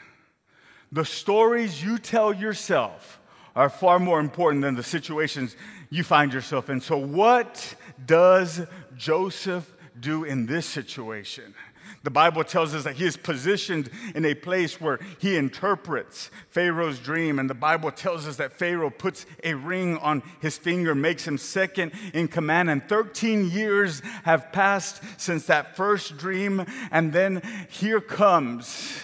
The 0.92 1.04
stories 1.04 1.82
you 1.82 1.98
tell 1.98 2.32
yourself 2.32 3.20
are 3.54 3.68
far 3.70 3.98
more 3.98 4.20
important 4.20 4.62
than 4.62 4.74
the 4.74 4.82
situations 4.82 5.56
you 5.90 6.04
find 6.04 6.32
yourself 6.32 6.68
in. 6.68 6.80
So, 6.80 6.96
what 6.96 7.74
does 8.04 8.66
Joseph 8.96 9.74
do 9.98 10.24
in 10.24 10.46
this 10.46 10.66
situation? 10.66 11.54
The 12.02 12.10
Bible 12.10 12.44
tells 12.44 12.74
us 12.74 12.84
that 12.84 12.94
he 12.94 13.04
is 13.04 13.16
positioned 13.16 13.90
in 14.14 14.24
a 14.24 14.34
place 14.34 14.80
where 14.80 15.00
he 15.18 15.36
interprets 15.36 16.30
Pharaoh's 16.50 17.00
dream. 17.00 17.38
And 17.38 17.50
the 17.50 17.54
Bible 17.54 17.90
tells 17.90 18.28
us 18.28 18.36
that 18.36 18.52
Pharaoh 18.52 18.90
puts 18.90 19.26
a 19.42 19.54
ring 19.54 19.98
on 19.98 20.22
his 20.40 20.56
finger, 20.56 20.94
makes 20.94 21.26
him 21.26 21.36
second 21.36 21.92
in 22.14 22.28
command. 22.28 22.70
And 22.70 22.88
13 22.88 23.50
years 23.50 24.02
have 24.24 24.52
passed 24.52 25.02
since 25.16 25.46
that 25.46 25.76
first 25.76 26.16
dream. 26.16 26.64
And 26.92 27.12
then 27.12 27.42
here 27.70 28.00
comes, 28.00 29.00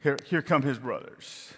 here, 0.00 0.18
here 0.26 0.42
come 0.42 0.62
his 0.62 0.78
brothers. 0.78 1.52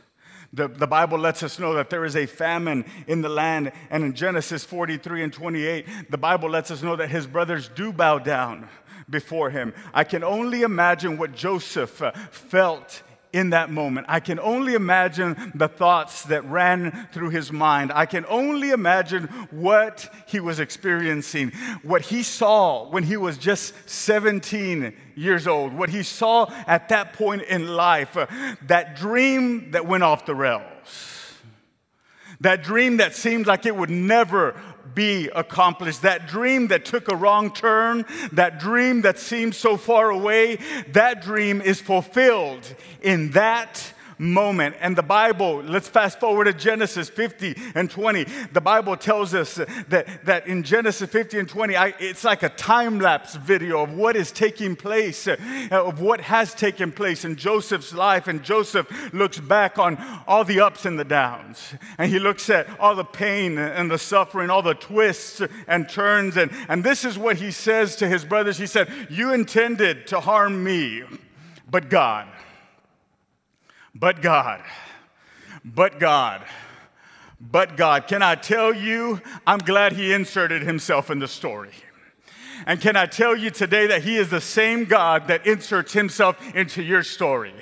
The, 0.52 0.66
the 0.66 0.87
Bible 0.87 1.18
lets 1.18 1.42
us 1.42 1.59
know 1.59 1.74
that 1.74 1.90
there 1.90 2.04
is 2.04 2.16
a 2.16 2.26
famine 2.26 2.85
in 3.06 3.22
the 3.22 3.28
land. 3.28 3.72
And 3.90 4.04
in 4.04 4.14
Genesis 4.14 4.64
43 4.64 5.24
and 5.24 5.33
28, 5.33 5.87
the 6.11 6.18
Bible 6.18 6.50
lets 6.50 6.70
us 6.70 6.83
know 6.83 6.96
that 6.96 7.11
his 7.11 7.26
brothers 7.26 7.68
do 7.68 7.92
bow 7.92 8.18
down 8.18 8.68
before 9.11 9.51
him. 9.51 9.75
I 9.92 10.05
can 10.05 10.25
only 10.25 10.62
imagine 10.62 11.18
what 11.18 11.35
Joseph 11.35 12.01
uh, 12.01 12.12
felt 12.31 13.03
in 13.33 13.51
that 13.51 13.70
moment. 13.70 14.07
I 14.09 14.20
can 14.20 14.40
only 14.40 14.75
imagine 14.75 15.53
the 15.55 15.68
thoughts 15.68 16.25
that 16.25 16.44
ran 16.46 17.09
through 17.12 17.31
his 17.31 17.53
mind. 17.53 17.92
I 17.94 18.07
can 18.07 18.27
only 18.29 18.70
imagine 18.70 19.25
what 19.51 20.12
he 20.27 20.40
was 20.40 20.59
experiencing, 20.59 21.53
what 21.83 22.03
he 22.03 22.23
saw 22.23 22.88
when 22.90 23.05
he 23.05 23.16
was 23.16 23.38
just 23.38 23.75
17 23.88 24.94
years 25.14 25.46
old, 25.46 25.73
what 25.73 25.90
he 25.90 26.03
saw 26.03 26.51
at 26.66 26.88
that 26.88 27.12
point 27.12 27.42
in 27.42 27.68
life, 27.68 28.16
uh, 28.16 28.27
that 28.66 28.96
dream 28.96 29.70
that 29.73 29.87
went 29.87 30.03
off 30.03 30.27
the 30.27 30.35
rails. 30.35 30.64
That 32.40 32.62
dream 32.62 32.96
that 32.96 33.14
seemed 33.14 33.46
like 33.46 33.66
it 33.66 33.77
would 33.77 33.90
never 33.90 34.59
be 34.94 35.29
accomplished. 35.35 36.03
That 36.03 36.26
dream 36.26 36.68
that 36.68 36.85
took 36.85 37.11
a 37.11 37.16
wrong 37.16 37.53
turn, 37.53 38.05
that 38.33 38.61
dream 38.61 39.03
that 39.03 39.18
seemed 39.18 39.55
so 39.55 39.76
far 39.76 40.11
away, 40.11 40.59
that 40.88 41.22
dream 41.22 41.61
is 41.61 41.81
fulfilled 41.81 42.74
in 43.03 43.31
that 43.33 43.92
moment. 44.20 44.76
And 44.80 44.94
the 44.94 45.02
Bible, 45.02 45.62
let's 45.62 45.88
fast 45.88 46.20
forward 46.20 46.44
to 46.44 46.52
Genesis 46.52 47.09
50 47.09 47.56
and 47.74 47.90
20. 47.90 48.24
The 48.52 48.61
Bible 48.61 48.96
tells 48.96 49.33
us 49.33 49.54
that, 49.54 50.26
that 50.26 50.46
in 50.46 50.62
Genesis 50.62 51.09
50 51.09 51.38
and 51.38 51.48
20, 51.48 51.74
I, 51.74 51.94
it's 51.98 52.22
like 52.22 52.42
a 52.42 52.50
time 52.50 53.00
lapse 53.00 53.35
video 53.37 53.83
of 53.83 53.94
what 53.94 54.16
is 54.16 54.30
taking 54.30 54.76
place, 54.76 55.26
uh, 55.26 55.37
of 55.70 56.00
what 56.00 56.20
has 56.20 56.54
taken 56.54 56.92
place 56.92 57.24
in 57.24 57.35
Joseph's 57.35 57.94
life. 57.94 58.28
And 58.28 58.42
Joseph 58.42 58.87
looks 59.14 59.40
back 59.40 59.78
on 59.78 59.96
all 60.26 60.44
the 60.44 60.61
ups 60.61 60.85
and 60.85 60.98
the 60.98 61.04
downs. 61.04 61.72
And 61.96 62.12
he 62.12 62.18
looks 62.18 62.50
at 62.50 62.68
all 62.78 62.94
the 62.94 63.04
pain 63.04 63.56
and 63.56 63.90
the 63.90 63.98
suffering, 63.98 64.50
all 64.50 64.62
the 64.62 64.74
twists 64.74 65.40
and 65.66 65.88
turns. 65.88 66.37
And, 66.37 66.50
and 66.68 66.85
this 66.85 67.06
is 67.06 67.16
what 67.16 67.37
he 67.37 67.50
says 67.50 67.96
to 67.96 68.06
his 68.06 68.26
brothers. 68.26 68.59
He 68.59 68.66
said, 68.66 68.92
You 69.09 69.33
intended 69.33 70.06
to 70.09 70.20
harm 70.20 70.62
me, 70.62 71.04
but 71.70 71.88
God 71.88 72.28
but 73.94 74.22
God, 74.22 74.62
but 75.64 75.98
God, 75.98 76.44
but 77.40 77.76
God. 77.76 78.07
Can 78.07 78.22
I 78.22 78.35
tell 78.35 78.74
you, 78.74 79.20
I'm 79.46 79.61
glad 79.61 79.92
He 79.92 80.12
inserted 80.12 80.62
Himself 80.62 81.11
in 81.11 81.18
the 81.18 81.29
story. 81.29 81.70
And 82.66 82.81
can 82.81 82.96
I 82.96 83.07
tell 83.07 83.35
you 83.35 83.50
today 83.50 83.87
that 83.87 84.03
He 84.03 84.16
is 84.16 84.29
the 84.29 84.40
same 84.40 84.85
God 84.85 85.29
that 85.29 85.46
inserts 85.46 85.92
Himself 85.92 86.37
into 86.55 86.83
your 86.83 87.03
story? 87.03 87.55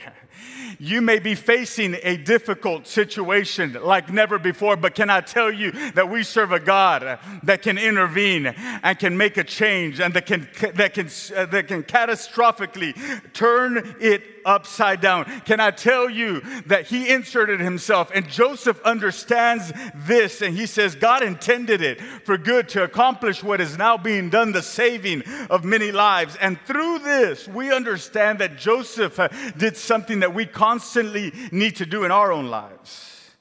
You 0.81 1.01
may 1.03 1.19
be 1.19 1.35
facing 1.35 1.97
a 2.05 2.17
difficult 2.17 2.87
situation 2.87 3.77
like 3.83 4.13
never 4.13 4.39
before, 4.39 4.77
but 4.77 4.95
can 4.95 5.11
I 5.11 5.21
tell 5.21 5.51
you 5.51 5.73
that 5.93 6.09
we 6.09 6.23
serve 6.23 6.53
a 6.53 6.61
God 6.61 7.19
that 7.43 7.63
can 7.63 7.79
intervene 7.79 8.47
and 8.47 8.97
can 8.97 9.17
make 9.17 9.37
a 9.39 9.45
change 9.45 9.99
and 9.99 10.15
that 10.15 10.27
can, 10.27 10.49
that 10.75 10.95
can, 10.95 11.07
that 11.51 11.67
can 11.67 11.83
catastrophically 11.83 12.95
turn 13.33 13.97
it 14.01 14.23
upside 14.49 15.01
down. 15.01 15.25
Can 15.43 15.61
I 15.61 15.71
tell 15.71 16.09
you 16.09 16.41
that 16.67 16.87
he 16.87 17.09
inserted 17.09 17.61
himself 17.61 18.11
and 18.15 18.29
Joseph 18.29 18.81
understands 18.83 19.73
this 19.95 20.43
and 20.43 20.57
he 20.57 20.67
says, 20.67 20.95
God 20.95 21.23
intended 21.23 21.83
it 21.83 22.01
for 22.01 22.39
good 22.39 22.69
to 22.71 22.83
accomplish 22.83 23.45
what 23.45 23.61
is 23.61 23.77
now 23.77 23.97
being 23.99 24.31
done, 24.31 24.53
the 24.53 24.63
saving 24.63 25.23
of 25.51 25.65
many 25.65 25.93
lives. 25.93 26.37
And 26.37 26.59
through 26.63 27.01
this, 27.01 27.47
we 27.47 27.73
understand 27.73 28.39
that 28.39 28.57
Joseph 28.57 29.21
uh, 29.21 29.29
did 29.57 29.77
something 29.77 30.21
that 30.21 30.35
we 30.35 30.47
constantly 30.47 31.33
need 31.53 31.77
to 31.77 31.87
do 31.87 32.05
in 32.05 32.11
our 32.11 32.33
own 32.33 32.49
lives. 32.49 33.37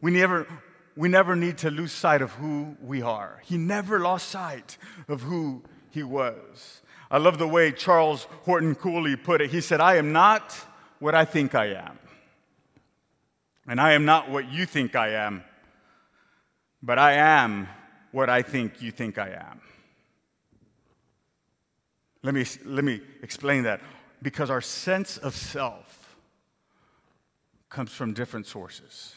We 0.00 0.10
never, 0.10 0.46
we 0.96 1.08
never 1.08 1.34
need 1.34 1.58
to 1.58 1.70
lose 1.70 1.92
sight 1.92 2.20
of 2.20 2.32
who 2.32 2.76
we 2.82 3.00
are. 3.00 3.40
He 3.44 3.56
never 3.56 3.98
lost 3.98 4.28
sight 4.28 4.76
of 5.08 5.22
who 5.22 5.62
he 5.90 6.02
was. 6.02 6.82
I 7.10 7.18
love 7.18 7.38
the 7.38 7.48
way 7.48 7.72
Charles 7.72 8.26
Horton 8.44 8.74
Cooley 8.74 9.16
put 9.16 9.40
it. 9.40 9.50
He 9.50 9.60
said, 9.60 9.80
I 9.80 9.96
am 9.96 10.12
not 10.12 10.52
what 10.98 11.14
I 11.14 11.24
think 11.24 11.54
I 11.54 11.66
am. 11.66 11.98
And 13.66 13.80
I 13.80 13.92
am 13.92 14.04
not 14.04 14.30
what 14.30 14.50
you 14.50 14.66
think 14.66 14.94
I 14.94 15.10
am, 15.10 15.42
but 16.82 16.98
I 16.98 17.12
am 17.12 17.68
what 18.12 18.28
I 18.28 18.42
think 18.42 18.82
you 18.82 18.90
think 18.90 19.18
I 19.18 19.30
am. 19.30 19.60
Let 22.22 22.34
me, 22.34 22.44
let 22.64 22.84
me 22.84 23.00
explain 23.22 23.64
that. 23.64 23.80
Because 24.22 24.50
our 24.50 24.60
sense 24.60 25.18
of 25.18 25.34
self 25.34 26.16
comes 27.68 27.90
from 27.90 28.14
different 28.14 28.46
sources. 28.46 29.14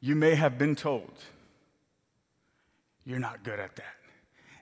You 0.00 0.16
may 0.16 0.34
have 0.34 0.58
been 0.58 0.74
told, 0.74 1.12
you're 3.04 3.18
not 3.18 3.42
good 3.42 3.60
at 3.60 3.76
that 3.76 4.01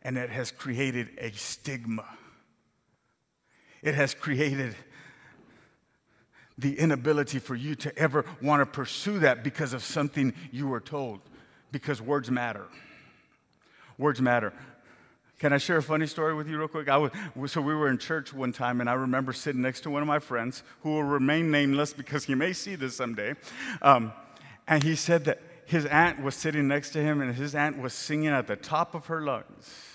and 0.02 0.16
it 0.16 0.30
has 0.30 0.50
created 0.50 1.08
a 1.18 1.32
stigma. 1.32 2.04
It 3.82 3.94
has 3.94 4.14
created 4.14 4.74
the 6.58 6.78
inability 6.78 7.38
for 7.38 7.54
you 7.54 7.74
to 7.74 7.98
ever 7.98 8.24
want 8.42 8.60
to 8.60 8.66
pursue 8.66 9.18
that 9.20 9.42
because 9.42 9.72
of 9.72 9.82
something 9.82 10.34
you 10.52 10.68
were 10.68 10.80
told, 10.80 11.20
because 11.72 12.02
words 12.02 12.30
matter. 12.30 12.66
Words 13.96 14.20
matter. 14.20 14.52
Can 15.38 15.54
I 15.54 15.58
share 15.58 15.78
a 15.78 15.82
funny 15.82 16.06
story 16.06 16.34
with 16.34 16.48
you, 16.48 16.58
real 16.58 16.68
quick? 16.68 16.90
I 16.90 16.98
was, 16.98 17.12
so, 17.46 17.62
we 17.62 17.74
were 17.74 17.88
in 17.88 17.96
church 17.96 18.34
one 18.34 18.52
time, 18.52 18.82
and 18.82 18.90
I 18.90 18.92
remember 18.92 19.32
sitting 19.32 19.62
next 19.62 19.80
to 19.82 19.90
one 19.90 20.02
of 20.02 20.08
my 20.08 20.18
friends 20.18 20.62
who 20.82 20.90
will 20.90 21.02
remain 21.02 21.50
nameless 21.50 21.94
because 21.94 22.24
he 22.24 22.34
may 22.34 22.52
see 22.52 22.74
this 22.74 22.94
someday. 22.96 23.34
Um, 23.80 24.12
and 24.68 24.82
he 24.82 24.94
said 24.96 25.24
that 25.24 25.40
his 25.64 25.86
aunt 25.86 26.22
was 26.22 26.34
sitting 26.34 26.68
next 26.68 26.90
to 26.90 27.02
him, 27.02 27.22
and 27.22 27.34
his 27.34 27.54
aunt 27.54 27.78
was 27.78 27.94
singing 27.94 28.28
at 28.28 28.48
the 28.48 28.56
top 28.56 28.94
of 28.94 29.06
her 29.06 29.22
lungs. 29.22 29.89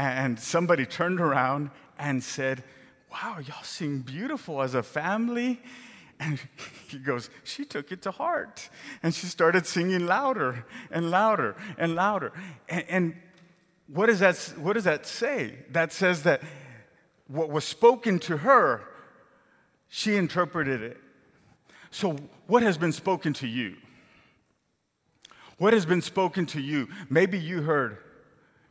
And 0.00 0.40
somebody 0.40 0.86
turned 0.86 1.20
around 1.20 1.70
and 1.98 2.24
said, 2.24 2.64
Wow, 3.12 3.36
y'all 3.46 3.62
seem 3.62 4.00
beautiful 4.00 4.62
as 4.62 4.74
a 4.74 4.82
family. 4.82 5.60
And 6.18 6.40
he 6.88 6.98
goes, 6.98 7.28
She 7.44 7.66
took 7.66 7.92
it 7.92 8.00
to 8.02 8.10
heart. 8.10 8.70
And 9.02 9.14
she 9.14 9.26
started 9.26 9.66
singing 9.66 10.06
louder 10.06 10.64
and 10.90 11.10
louder 11.10 11.54
and 11.76 11.94
louder. 11.94 12.32
And, 12.66 12.84
and 12.88 13.14
what 13.88 14.06
does, 14.06 14.20
that, 14.20 14.36
what 14.56 14.72
does 14.72 14.84
that 14.84 15.04
say? 15.04 15.56
That 15.72 15.92
says 15.92 16.22
that 16.22 16.40
what 17.28 17.50
was 17.50 17.64
spoken 17.64 18.18
to 18.20 18.38
her, 18.38 18.82
she 19.88 20.16
interpreted 20.16 20.80
it. 20.80 20.96
So, 21.90 22.16
what 22.46 22.62
has 22.62 22.78
been 22.78 22.92
spoken 22.92 23.34
to 23.34 23.46
you? 23.46 23.76
What 25.58 25.74
has 25.74 25.84
been 25.84 26.00
spoken 26.00 26.46
to 26.46 26.60
you? 26.60 26.88
Maybe 27.10 27.38
you 27.38 27.60
heard 27.60 27.98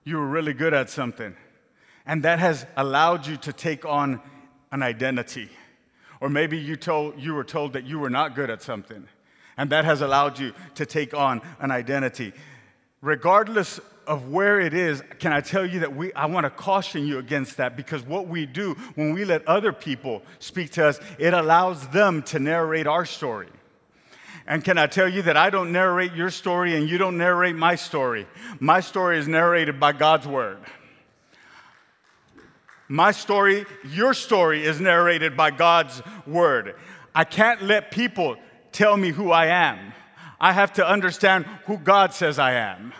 you 0.09 0.17
were 0.17 0.27
really 0.27 0.53
good 0.53 0.73
at 0.73 0.89
something, 0.89 1.35
and 2.05 2.23
that 2.23 2.39
has 2.39 2.65
allowed 2.75 3.27
you 3.27 3.37
to 3.37 3.53
take 3.53 3.85
on 3.85 4.19
an 4.71 4.81
identity. 4.81 5.49
Or 6.19 6.29
maybe 6.29 6.57
you, 6.57 6.75
told, 6.75 7.19
you 7.19 7.33
were 7.33 7.43
told 7.43 7.73
that 7.73 7.85
you 7.85 7.99
were 7.99 8.09
not 8.09 8.35
good 8.35 8.49
at 8.49 8.61
something, 8.61 9.07
and 9.55 9.69
that 9.69 9.85
has 9.85 10.01
allowed 10.01 10.39
you 10.39 10.53
to 10.75 10.85
take 10.85 11.13
on 11.13 11.41
an 11.59 11.71
identity. 11.71 12.33
Regardless 13.01 13.79
of 14.07 14.29
where 14.29 14.59
it 14.59 14.73
is, 14.73 15.03
can 15.19 15.31
I 15.31 15.41
tell 15.41 15.65
you 15.65 15.81
that 15.81 15.95
we, 15.95 16.11
I 16.13 16.25
want 16.25 16.45
to 16.45 16.49
caution 16.49 17.05
you 17.05 17.19
against 17.19 17.57
that 17.57 17.77
because 17.77 18.01
what 18.01 18.27
we 18.27 18.47
do 18.47 18.73
when 18.95 19.13
we 19.13 19.23
let 19.23 19.47
other 19.47 19.71
people 19.71 20.23
speak 20.39 20.71
to 20.71 20.87
us, 20.87 20.99
it 21.19 21.35
allows 21.35 21.87
them 21.89 22.23
to 22.23 22.39
narrate 22.39 22.87
our 22.87 23.05
story. 23.05 23.49
And 24.49 24.63
can 24.63 24.79
I 24.79 24.87
tell 24.87 25.07
you 25.07 25.21
that 25.21 25.37
I 25.37 25.51
don't 25.51 25.71
narrate 25.71 26.13
your 26.15 26.31
story 26.31 26.75
and 26.75 26.89
you 26.89 26.97
don't 26.97 27.17
narrate 27.17 27.55
my 27.55 27.75
story? 27.75 28.27
My 28.59 28.79
story 28.79 29.19
is 29.19 29.27
narrated 29.27 29.79
by 29.79 29.93
God's 29.93 30.27
word. 30.27 30.57
My 32.87 33.11
story, 33.11 33.67
your 33.91 34.15
story 34.15 34.65
is 34.65 34.81
narrated 34.81 35.37
by 35.37 35.51
God's 35.51 36.01
word. 36.25 36.73
I 37.13 37.25
can't 37.25 37.61
let 37.61 37.91
people 37.91 38.37
tell 38.71 38.97
me 38.97 39.11
who 39.11 39.31
I 39.31 39.45
am. 39.45 39.93
I 40.41 40.53
have 40.53 40.73
to 40.73 40.87
understand 40.87 41.45
who 41.67 41.77
God 41.77 42.15
says 42.15 42.39
I 42.39 42.53
am. 42.53 42.91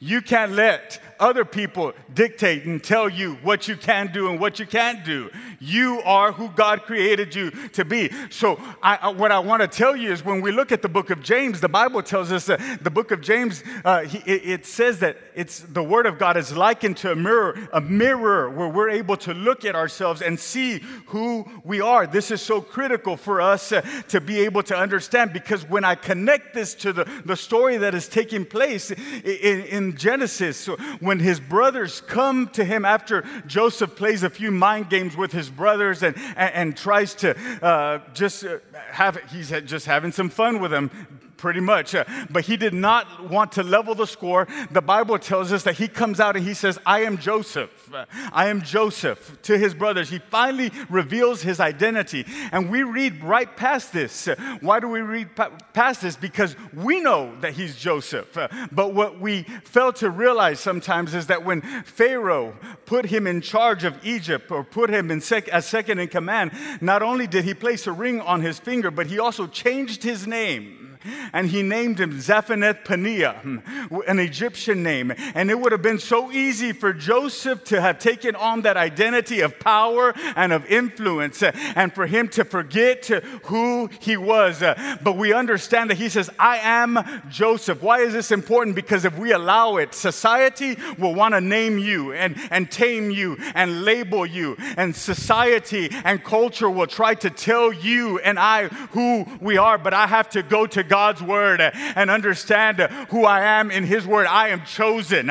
You 0.00 0.20
can't 0.20 0.52
let 0.52 1.00
other 1.18 1.44
people 1.44 1.92
dictate 2.12 2.64
and 2.64 2.82
tell 2.82 3.08
you 3.08 3.34
what 3.42 3.68
you 3.68 3.76
can 3.76 4.12
do 4.12 4.30
and 4.30 4.40
what 4.40 4.58
you 4.58 4.66
can't 4.66 5.04
do. 5.04 5.30
You 5.60 6.00
are 6.04 6.32
who 6.32 6.48
God 6.50 6.82
created 6.82 7.34
you 7.34 7.50
to 7.50 7.84
be. 7.84 8.10
So, 8.30 8.60
I, 8.82 9.08
what 9.10 9.32
I 9.32 9.38
want 9.38 9.62
to 9.62 9.68
tell 9.68 9.96
you 9.96 10.12
is 10.12 10.24
when 10.24 10.40
we 10.40 10.52
look 10.52 10.72
at 10.72 10.82
the 10.82 10.88
book 10.88 11.10
of 11.10 11.22
James, 11.22 11.60
the 11.60 11.68
Bible 11.68 12.02
tells 12.02 12.32
us 12.32 12.46
that 12.46 12.82
the 12.82 12.90
book 12.90 13.10
of 13.10 13.20
James, 13.20 13.62
uh, 13.84 14.02
he, 14.02 14.18
it 14.30 14.66
says 14.66 14.98
that 15.00 15.16
it's 15.34 15.60
the 15.60 15.82
word 15.82 16.06
of 16.06 16.18
God 16.18 16.36
is 16.36 16.56
likened 16.56 16.96
to 16.98 17.12
a 17.12 17.16
mirror, 17.16 17.68
a 17.72 17.80
mirror 17.80 18.50
where 18.50 18.68
we're 18.68 18.90
able 18.90 19.16
to 19.18 19.34
look 19.34 19.64
at 19.64 19.74
ourselves 19.74 20.22
and 20.22 20.38
see 20.38 20.80
who 21.06 21.46
we 21.64 21.80
are. 21.80 22.06
This 22.06 22.30
is 22.30 22.42
so 22.42 22.60
critical 22.60 23.16
for 23.16 23.40
us 23.40 23.72
uh, 23.72 23.82
to 24.08 24.20
be 24.20 24.40
able 24.40 24.62
to 24.64 24.76
understand 24.76 25.32
because 25.32 25.68
when 25.68 25.84
I 25.84 25.94
connect 25.94 26.54
this 26.54 26.74
to 26.76 26.92
the, 26.92 27.04
the 27.24 27.36
story 27.36 27.76
that 27.78 27.94
is 27.94 28.08
taking 28.08 28.44
place 28.44 28.90
in, 28.90 29.62
in 29.64 29.96
Genesis, 29.96 30.68
when 31.06 31.20
his 31.20 31.40
brothers 31.40 32.00
come 32.02 32.48
to 32.48 32.64
him 32.64 32.84
after 32.84 33.24
Joseph 33.46 33.96
plays 33.96 34.22
a 34.22 34.30
few 34.30 34.50
mind 34.50 34.90
games 34.90 35.16
with 35.16 35.32
his 35.32 35.48
brothers 35.48 36.02
and, 36.02 36.16
and, 36.36 36.54
and 36.54 36.76
tries 36.76 37.14
to 37.16 37.36
uh, 37.64 38.00
just 38.12 38.44
uh, 38.44 38.58
have, 38.90 39.16
he's 39.30 39.50
just 39.64 39.86
having 39.86 40.12
some 40.12 40.28
fun 40.28 40.60
with 40.60 40.70
them, 40.70 40.90
pretty 41.36 41.60
much. 41.60 41.94
Uh, 41.94 42.04
but 42.30 42.44
he 42.44 42.56
did 42.56 42.74
not 42.74 43.30
want 43.30 43.52
to 43.52 43.62
level 43.62 43.94
the 43.94 44.06
score. 44.06 44.46
The 44.70 44.82
Bible 44.82 45.18
tells 45.18 45.52
us 45.52 45.62
that 45.64 45.74
he 45.74 45.88
comes 45.88 46.20
out 46.20 46.36
and 46.36 46.44
he 46.44 46.54
says, 46.54 46.78
I 46.86 47.02
am 47.02 47.18
Joseph. 47.18 47.90
I 48.32 48.48
am 48.48 48.62
Joseph 48.62 49.38
to 49.42 49.58
his 49.58 49.74
brothers. 49.74 50.10
He 50.10 50.18
finally 50.18 50.72
reveals 50.88 51.42
his 51.42 51.60
identity. 51.60 52.24
And 52.52 52.70
we 52.70 52.82
read 52.82 53.22
right 53.22 53.54
past 53.56 53.92
this. 53.92 54.28
Why 54.60 54.80
do 54.80 54.88
we 54.88 55.00
read 55.00 55.30
past 55.72 56.02
this? 56.02 56.16
Because 56.16 56.56
we 56.72 57.00
know 57.00 57.34
that 57.40 57.52
he's 57.52 57.76
Joseph. 57.76 58.36
But 58.72 58.94
what 58.94 59.20
we 59.20 59.42
fail 59.64 59.92
to 59.94 60.10
realize 60.10 60.60
sometimes 60.60 61.14
is 61.14 61.26
that 61.28 61.44
when 61.44 61.62
Pharaoh 61.84 62.54
put 62.86 63.06
him 63.06 63.26
in 63.26 63.40
charge 63.40 63.84
of 63.84 64.04
Egypt 64.04 64.50
or 64.50 64.64
put 64.64 64.90
him 64.90 65.10
in 65.10 65.20
sec- 65.20 65.48
as 65.48 65.66
second 65.66 65.98
in 65.98 66.08
command, 66.08 66.52
not 66.80 67.02
only 67.02 67.26
did 67.26 67.44
he 67.44 67.54
place 67.54 67.86
a 67.86 67.92
ring 67.92 68.20
on 68.20 68.40
his 68.40 68.58
finger, 68.58 68.90
but 68.90 69.06
he 69.06 69.18
also 69.18 69.46
changed 69.46 70.02
his 70.02 70.26
name 70.26 70.86
and 71.32 71.48
he 71.48 71.62
named 71.62 72.00
him 72.00 72.12
Zaphenath 72.12 72.84
Paneah, 72.84 73.40
hmm, 73.40 73.58
an 74.06 74.18
Egyptian 74.18 74.82
name. 74.82 75.12
And 75.34 75.50
it 75.50 75.58
would 75.58 75.72
have 75.72 75.82
been 75.82 75.98
so 75.98 76.32
easy 76.32 76.72
for 76.72 76.92
Joseph 76.92 77.64
to 77.64 77.80
have 77.80 77.98
taken 77.98 78.34
on 78.36 78.62
that 78.62 78.76
identity 78.76 79.40
of 79.40 79.58
power 79.58 80.14
and 80.34 80.52
of 80.52 80.66
influence 80.66 81.42
uh, 81.42 81.52
and 81.74 81.92
for 81.92 82.06
him 82.06 82.28
to 82.28 82.44
forget 82.44 83.06
who 83.44 83.88
he 84.00 84.16
was. 84.16 84.62
Uh, 84.62 84.96
but 85.02 85.16
we 85.16 85.32
understand 85.32 85.90
that 85.90 85.96
he 85.96 86.08
says, 86.08 86.30
I 86.38 86.58
am 86.58 86.98
Joseph. 87.28 87.82
Why 87.82 88.00
is 88.00 88.12
this 88.12 88.30
important? 88.30 88.76
Because 88.76 89.04
if 89.04 89.16
we 89.18 89.32
allow 89.32 89.76
it, 89.76 89.94
society 89.94 90.76
will 90.98 91.14
want 91.14 91.34
to 91.34 91.40
name 91.40 91.78
you 91.78 92.12
and, 92.12 92.36
and 92.50 92.70
tame 92.70 93.10
you 93.10 93.36
and 93.54 93.84
label 93.84 94.26
you. 94.26 94.56
And 94.76 94.94
society 94.94 95.90
and 96.04 96.22
culture 96.22 96.70
will 96.70 96.86
try 96.86 97.14
to 97.14 97.30
tell 97.30 97.72
you 97.72 98.18
and 98.20 98.38
I 98.38 98.68
who 98.68 99.26
we 99.40 99.58
are. 99.58 99.78
But 99.78 99.94
I 99.94 100.06
have 100.06 100.30
to 100.30 100.42
go 100.42 100.66
to 100.66 100.82
God 100.82 100.95
God's 100.96 101.20
word 101.20 101.60
and 101.60 102.08
understand 102.08 102.78
who 103.10 103.26
I 103.26 103.40
am 103.60 103.70
in 103.70 103.84
His 103.84 104.06
word. 104.06 104.26
I 104.26 104.48
am 104.48 104.64
chosen. 104.64 105.30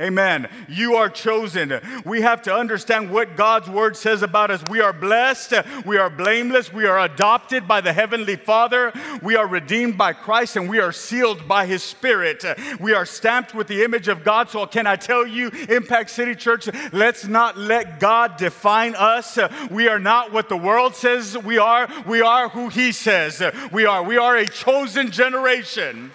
Amen. 0.00 0.48
You 0.66 0.94
are 0.94 1.10
chosen. 1.10 1.78
We 2.06 2.22
have 2.22 2.40
to 2.42 2.54
understand 2.54 3.10
what 3.10 3.36
God's 3.36 3.68
word 3.68 3.98
says 3.98 4.22
about 4.22 4.50
us. 4.50 4.66
We 4.66 4.80
are 4.80 4.94
blessed. 4.94 5.52
We 5.84 5.98
are 5.98 6.08
blameless. 6.08 6.72
We 6.72 6.86
are 6.86 6.98
adopted 7.00 7.68
by 7.68 7.82
the 7.82 7.92
Heavenly 7.92 8.36
Father. 8.36 8.94
We 9.22 9.36
are 9.36 9.46
redeemed 9.46 9.98
by 9.98 10.14
Christ 10.14 10.56
and 10.56 10.70
we 10.70 10.78
are 10.78 10.90
sealed 10.90 11.46
by 11.46 11.66
His 11.66 11.82
Spirit. 11.82 12.42
We 12.80 12.94
are 12.94 13.04
stamped 13.04 13.54
with 13.54 13.66
the 13.66 13.84
image 13.84 14.08
of 14.08 14.24
God. 14.24 14.48
So, 14.48 14.64
can 14.64 14.86
I 14.86 14.96
tell 14.96 15.26
you, 15.26 15.48
Impact 15.68 16.08
City 16.08 16.34
Church, 16.34 16.70
let's 16.92 17.26
not 17.26 17.58
let 17.58 18.00
God 18.00 18.38
define 18.38 18.94
us. 18.94 19.38
We 19.70 19.88
are 19.88 19.98
not 19.98 20.32
what 20.32 20.48
the 20.48 20.56
world 20.56 20.94
says 20.94 21.36
we 21.36 21.58
are. 21.58 21.88
We 22.06 22.22
are 22.22 22.48
who 22.48 22.70
He 22.70 22.92
says 22.92 23.42
we 23.70 23.84
are. 23.84 24.02
We 24.02 24.16
are 24.16 24.36
a 24.36 24.48
chosen 24.48 25.10
generation. 25.10 26.12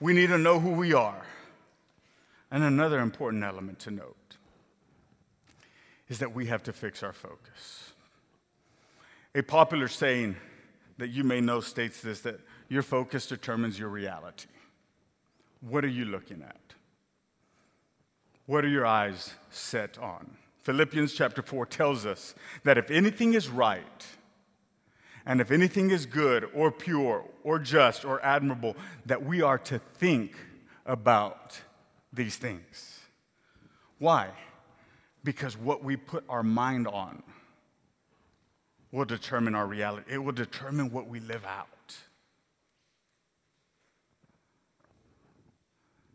We 0.00 0.12
need 0.12 0.28
to 0.28 0.38
know 0.38 0.60
who 0.60 0.70
we 0.70 0.92
are. 0.92 1.22
And 2.50 2.62
another 2.62 3.00
important 3.00 3.42
element 3.44 3.78
to 3.80 3.90
note 3.90 4.36
is 6.08 6.18
that 6.20 6.34
we 6.34 6.46
have 6.46 6.62
to 6.64 6.72
fix 6.72 7.02
our 7.02 7.12
focus. 7.12 7.92
A 9.34 9.42
popular 9.42 9.88
saying 9.88 10.36
that 10.98 11.08
you 11.08 11.24
may 11.24 11.40
know 11.40 11.60
states 11.60 12.00
this 12.00 12.20
that 12.20 12.40
your 12.68 12.82
focus 12.82 13.26
determines 13.26 13.78
your 13.78 13.88
reality. 13.88 14.48
What 15.60 15.84
are 15.84 15.88
you 15.88 16.04
looking 16.04 16.42
at? 16.42 16.60
What 18.46 18.64
are 18.64 18.68
your 18.68 18.86
eyes 18.86 19.34
set 19.50 19.98
on? 19.98 20.36
Philippians 20.62 21.12
chapter 21.12 21.42
4 21.42 21.66
tells 21.66 22.06
us 22.06 22.34
that 22.64 22.78
if 22.78 22.90
anything 22.90 23.34
is 23.34 23.48
right, 23.48 24.06
and 25.26 25.40
if 25.40 25.50
anything 25.50 25.90
is 25.90 26.06
good 26.06 26.48
or 26.54 26.70
pure 26.70 27.24
or 27.42 27.58
just 27.58 28.04
or 28.04 28.24
admirable, 28.24 28.76
that 29.06 29.24
we 29.24 29.42
are 29.42 29.58
to 29.58 29.80
think 29.98 30.36
about 30.86 31.60
these 32.12 32.36
things. 32.36 33.00
Why? 33.98 34.28
Because 35.24 35.58
what 35.58 35.82
we 35.82 35.96
put 35.96 36.24
our 36.28 36.44
mind 36.44 36.86
on 36.86 37.24
will 38.92 39.04
determine 39.04 39.56
our 39.56 39.66
reality, 39.66 40.12
it 40.14 40.18
will 40.18 40.32
determine 40.32 40.92
what 40.92 41.08
we 41.08 41.18
live 41.18 41.44
out. 41.44 41.66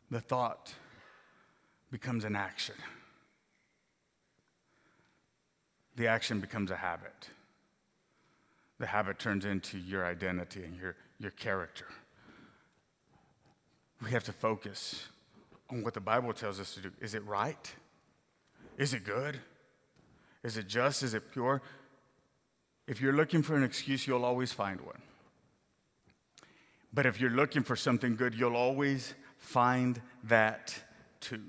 The 0.10 0.21
thought 0.21 0.74
becomes 1.91 2.24
an 2.24 2.38
action, 2.38 2.76
the 5.97 6.08
action 6.08 6.39
becomes 6.39 6.71
a 6.71 6.78
habit 6.78 7.30
the 8.82 8.88
habit 8.88 9.20
turns 9.20 9.46
into 9.46 9.78
your 9.78 10.04
identity 10.04 10.63
and 10.63 10.76
your, 10.76 10.96
your 11.20 11.30
character. 11.30 11.86
We 14.04 14.10
have 14.10 14.24
to 14.24 14.34
focus 14.34 15.06
on 15.70 15.84
what 15.84 15.94
the 15.94 16.00
Bible 16.00 16.34
tells 16.34 16.60
us 16.60 16.74
to 16.74 16.82
do. 16.82 16.91
Is 17.00 17.13
it 17.13 17.24
right? 17.28 17.72
Is 18.80 18.96
it 18.96 19.04
good? 19.04 19.39
Is 20.44 20.58
it 20.58 20.67
just? 20.67 21.04
Is 21.04 21.13
it 21.13 21.32
pure? 21.32 21.62
If 22.88 23.00
you're 23.00 23.13
looking 23.13 23.44
for 23.44 23.56
an 23.56 23.63
excuse, 23.63 24.08
you'll 24.08 24.26
always 24.26 24.52
find 24.52 24.82
one. 24.82 25.02
But 26.91 27.06
if 27.06 27.22
you're 27.22 27.30
looking 27.30 27.62
for 27.62 27.76
something 27.76 28.15
good, 28.15 28.34
you'll 28.34 28.58
always 28.58 29.13
find 29.38 30.02
that 30.24 30.76
too. 31.20 31.44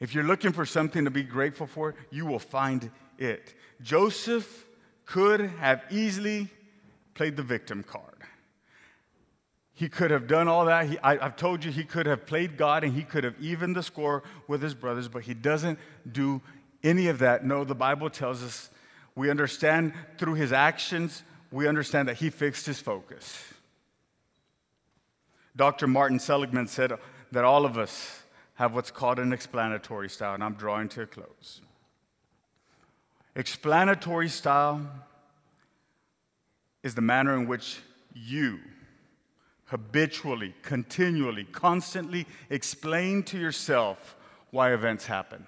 If 0.00 0.14
you're 0.14 0.24
looking 0.24 0.52
for 0.52 0.66
something 0.66 1.06
to 1.06 1.10
be 1.10 1.22
grateful 1.22 1.66
for, 1.66 1.94
you 2.10 2.26
will 2.26 2.38
find 2.38 2.90
it. 3.18 3.54
Joseph 3.80 4.66
could 5.10 5.40
have 5.40 5.82
easily 5.90 6.48
played 7.14 7.36
the 7.36 7.42
victim 7.42 7.82
card. 7.82 8.14
He 9.74 9.88
could 9.88 10.12
have 10.12 10.28
done 10.28 10.46
all 10.46 10.66
that. 10.66 10.88
He, 10.88 10.98
I, 11.00 11.16
have 11.16 11.34
told 11.34 11.64
you 11.64 11.72
he 11.72 11.82
could 11.82 12.06
have 12.06 12.26
played 12.26 12.56
God 12.56 12.84
and 12.84 12.94
he 12.94 13.02
could 13.02 13.24
have 13.24 13.34
evened 13.40 13.74
the 13.74 13.82
score 13.82 14.22
with 14.46 14.62
his 14.62 14.72
brothers, 14.72 15.08
but 15.08 15.24
he 15.24 15.34
doesn't 15.34 15.80
do 16.12 16.40
any 16.84 17.08
of 17.08 17.18
that. 17.18 17.44
No, 17.44 17.64
the 17.64 17.74
Bible 17.74 18.08
tells 18.08 18.42
us 18.42 18.70
we 19.16 19.30
understand 19.30 19.94
through 20.16 20.34
his 20.34 20.52
actions, 20.52 21.24
we 21.50 21.66
understand 21.66 22.06
that 22.08 22.18
he 22.18 22.30
fixed 22.30 22.66
his 22.66 22.78
focus. 22.78 23.42
Dr. 25.56 25.88
Martin 25.88 26.20
Seligman 26.20 26.68
said 26.68 26.92
that 27.32 27.44
all 27.44 27.64
of 27.64 27.78
us 27.78 28.22
have 28.54 28.74
what's 28.74 28.92
called 28.92 29.18
an 29.18 29.32
explanatory 29.32 30.08
style, 30.08 30.34
and 30.34 30.44
I'm 30.44 30.54
drawing 30.54 30.88
to 30.90 31.02
a 31.02 31.06
close. 31.06 31.62
Explanatory 33.36 34.28
style 34.28 34.86
is 36.82 36.94
the 36.94 37.00
manner 37.00 37.34
in 37.34 37.46
which 37.46 37.80
you 38.14 38.58
habitually, 39.66 40.52
continually, 40.62 41.44
constantly 41.44 42.26
explain 42.50 43.22
to 43.22 43.38
yourself 43.38 44.16
why 44.50 44.72
events 44.72 45.06
happen. 45.06 45.46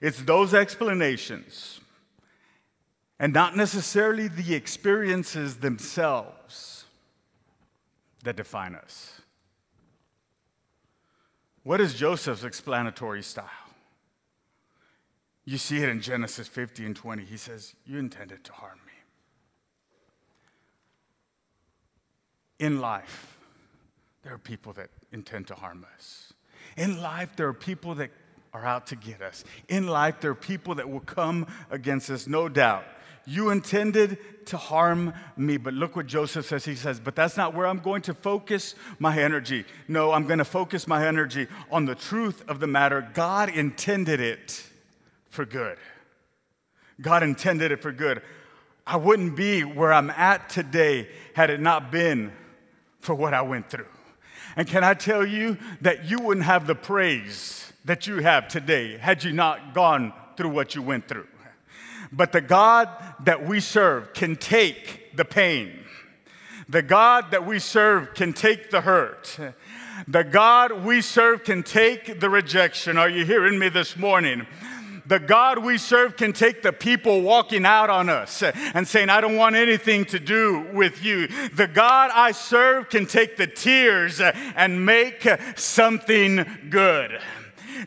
It's 0.00 0.22
those 0.22 0.54
explanations 0.54 1.80
and 3.18 3.32
not 3.32 3.56
necessarily 3.56 4.28
the 4.28 4.54
experiences 4.54 5.56
themselves 5.56 6.84
that 8.22 8.36
define 8.36 8.74
us. 8.74 9.20
What 11.64 11.80
is 11.80 11.94
Joseph's 11.94 12.44
explanatory 12.44 13.22
style? 13.22 13.63
You 15.44 15.58
see 15.58 15.82
it 15.82 15.88
in 15.88 16.00
Genesis 16.00 16.48
50 16.48 16.86
and 16.86 16.96
20. 16.96 17.24
He 17.24 17.36
says, 17.36 17.74
You 17.84 17.98
intended 17.98 18.44
to 18.44 18.52
harm 18.52 18.78
me. 18.86 18.92
In 22.66 22.80
life, 22.80 23.36
there 24.22 24.32
are 24.32 24.38
people 24.38 24.72
that 24.74 24.88
intend 25.12 25.48
to 25.48 25.54
harm 25.54 25.84
us. 25.94 26.32
In 26.76 27.00
life, 27.02 27.36
there 27.36 27.48
are 27.48 27.52
people 27.52 27.94
that 27.96 28.10
are 28.54 28.64
out 28.64 28.86
to 28.86 28.96
get 28.96 29.20
us. 29.20 29.44
In 29.68 29.86
life, 29.86 30.20
there 30.20 30.30
are 30.30 30.36
people 30.36 30.76
that 30.76 30.88
will 30.88 31.00
come 31.00 31.46
against 31.70 32.08
us, 32.08 32.26
no 32.26 32.48
doubt. 32.48 32.84
You 33.26 33.50
intended 33.50 34.46
to 34.46 34.56
harm 34.56 35.12
me, 35.36 35.56
but 35.56 35.74
look 35.74 35.96
what 35.96 36.06
Joseph 36.06 36.46
says. 36.46 36.64
He 36.64 36.74
says, 36.74 37.00
But 37.00 37.16
that's 37.16 37.36
not 37.36 37.54
where 37.54 37.66
I'm 37.66 37.78
going 37.80 38.02
to 38.02 38.14
focus 38.14 38.74
my 38.98 39.18
energy. 39.18 39.64
No, 39.88 40.12
I'm 40.12 40.26
going 40.26 40.38
to 40.38 40.44
focus 40.44 40.86
my 40.86 41.06
energy 41.06 41.48
on 41.70 41.86
the 41.86 41.94
truth 41.94 42.44
of 42.48 42.60
the 42.60 42.66
matter. 42.66 43.08
God 43.14 43.48
intended 43.48 44.20
it 44.20 44.70
for 45.34 45.44
good. 45.44 45.76
God 47.00 47.22
intended 47.22 47.72
it 47.72 47.82
for 47.82 47.92
good. 47.92 48.22
I 48.86 48.96
wouldn't 48.96 49.36
be 49.36 49.62
where 49.62 49.92
I'm 49.92 50.10
at 50.10 50.48
today 50.48 51.08
had 51.34 51.50
it 51.50 51.60
not 51.60 51.90
been 51.90 52.32
for 53.00 53.14
what 53.14 53.34
I 53.34 53.42
went 53.42 53.68
through. 53.68 53.86
And 54.56 54.68
can 54.68 54.84
I 54.84 54.94
tell 54.94 55.26
you 55.26 55.58
that 55.80 56.04
you 56.04 56.20
wouldn't 56.20 56.46
have 56.46 56.66
the 56.66 56.74
praise 56.74 57.72
that 57.84 58.06
you 58.06 58.18
have 58.18 58.48
today 58.48 58.96
had 58.96 59.24
you 59.24 59.32
not 59.32 59.74
gone 59.74 60.12
through 60.36 60.50
what 60.50 60.74
you 60.74 60.82
went 60.82 61.08
through? 61.08 61.26
But 62.12 62.32
the 62.32 62.40
God 62.40 62.88
that 63.24 63.44
we 63.44 63.58
serve 63.58 64.14
can 64.14 64.36
take 64.36 65.16
the 65.16 65.24
pain. 65.24 65.80
The 66.68 66.82
God 66.82 67.32
that 67.32 67.44
we 67.44 67.58
serve 67.58 68.14
can 68.14 68.32
take 68.32 68.70
the 68.70 68.82
hurt. 68.82 69.38
The 70.06 70.24
God 70.24 70.84
we 70.84 71.00
serve 71.00 71.44
can 71.44 71.62
take 71.62 72.20
the 72.20 72.30
rejection. 72.30 72.96
Are 72.96 73.08
you 73.08 73.24
hearing 73.24 73.58
me 73.58 73.68
this 73.68 73.96
morning? 73.96 74.46
The 75.06 75.18
God 75.18 75.58
we 75.58 75.76
serve 75.78 76.16
can 76.16 76.32
take 76.32 76.62
the 76.62 76.72
people 76.72 77.22
walking 77.22 77.66
out 77.66 77.90
on 77.90 78.08
us 78.08 78.42
and 78.42 78.88
saying, 78.88 79.10
I 79.10 79.20
don't 79.20 79.36
want 79.36 79.54
anything 79.54 80.06
to 80.06 80.18
do 80.18 80.66
with 80.72 81.04
you. 81.04 81.28
The 81.48 81.66
God 81.66 82.10
I 82.14 82.32
serve 82.32 82.88
can 82.88 83.06
take 83.06 83.36
the 83.36 83.46
tears 83.46 84.20
and 84.20 84.86
make 84.86 85.26
something 85.56 86.46
good. 86.70 87.20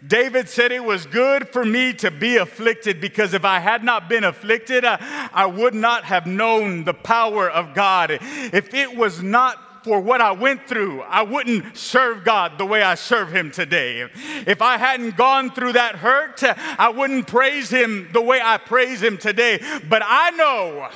David 0.05 0.49
said 0.49 0.71
it 0.71 0.83
was 0.83 1.05
good 1.05 1.49
for 1.49 1.65
me 1.65 1.93
to 1.93 2.11
be 2.11 2.37
afflicted 2.37 3.01
because 3.01 3.33
if 3.33 3.45
I 3.45 3.59
had 3.59 3.83
not 3.83 4.09
been 4.09 4.23
afflicted, 4.23 4.85
I, 4.85 5.45
would 5.45 5.73
not 5.73 6.03
have 6.03 6.27
known 6.27 6.83
the 6.83 6.93
power 6.93 7.49
of 7.49 7.73
God. 7.73 8.11
If 8.11 8.73
it 8.73 8.95
was 8.95 9.23
not 9.23 9.66
for 9.83 9.99
what 9.99 10.21
I 10.21 10.31
went 10.31 10.67
through, 10.67 11.01
I 11.01 11.23
wouldn't 11.23 11.77
serve 11.77 12.23
God 12.23 12.57
the 12.57 12.65
way 12.65 12.83
I 12.83 12.95
serve 12.95 13.33
Him 13.33 13.51
today. 13.51 14.07
If 14.45 14.61
I 14.61 14.77
hadn't 14.77 15.17
gone 15.17 15.51
through 15.51 15.73
that 15.73 15.95
hurt, 15.95 16.43
I 16.43 16.89
wouldn't 16.89 17.27
praise 17.27 17.69
Him 17.69 18.09
the 18.13 18.21
way 18.21 18.39
I 18.43 18.57
praise 18.57 19.01
Him 19.01 19.17
today. 19.17 19.59
But 19.89 20.01
I 20.05 20.31
know 20.31 20.89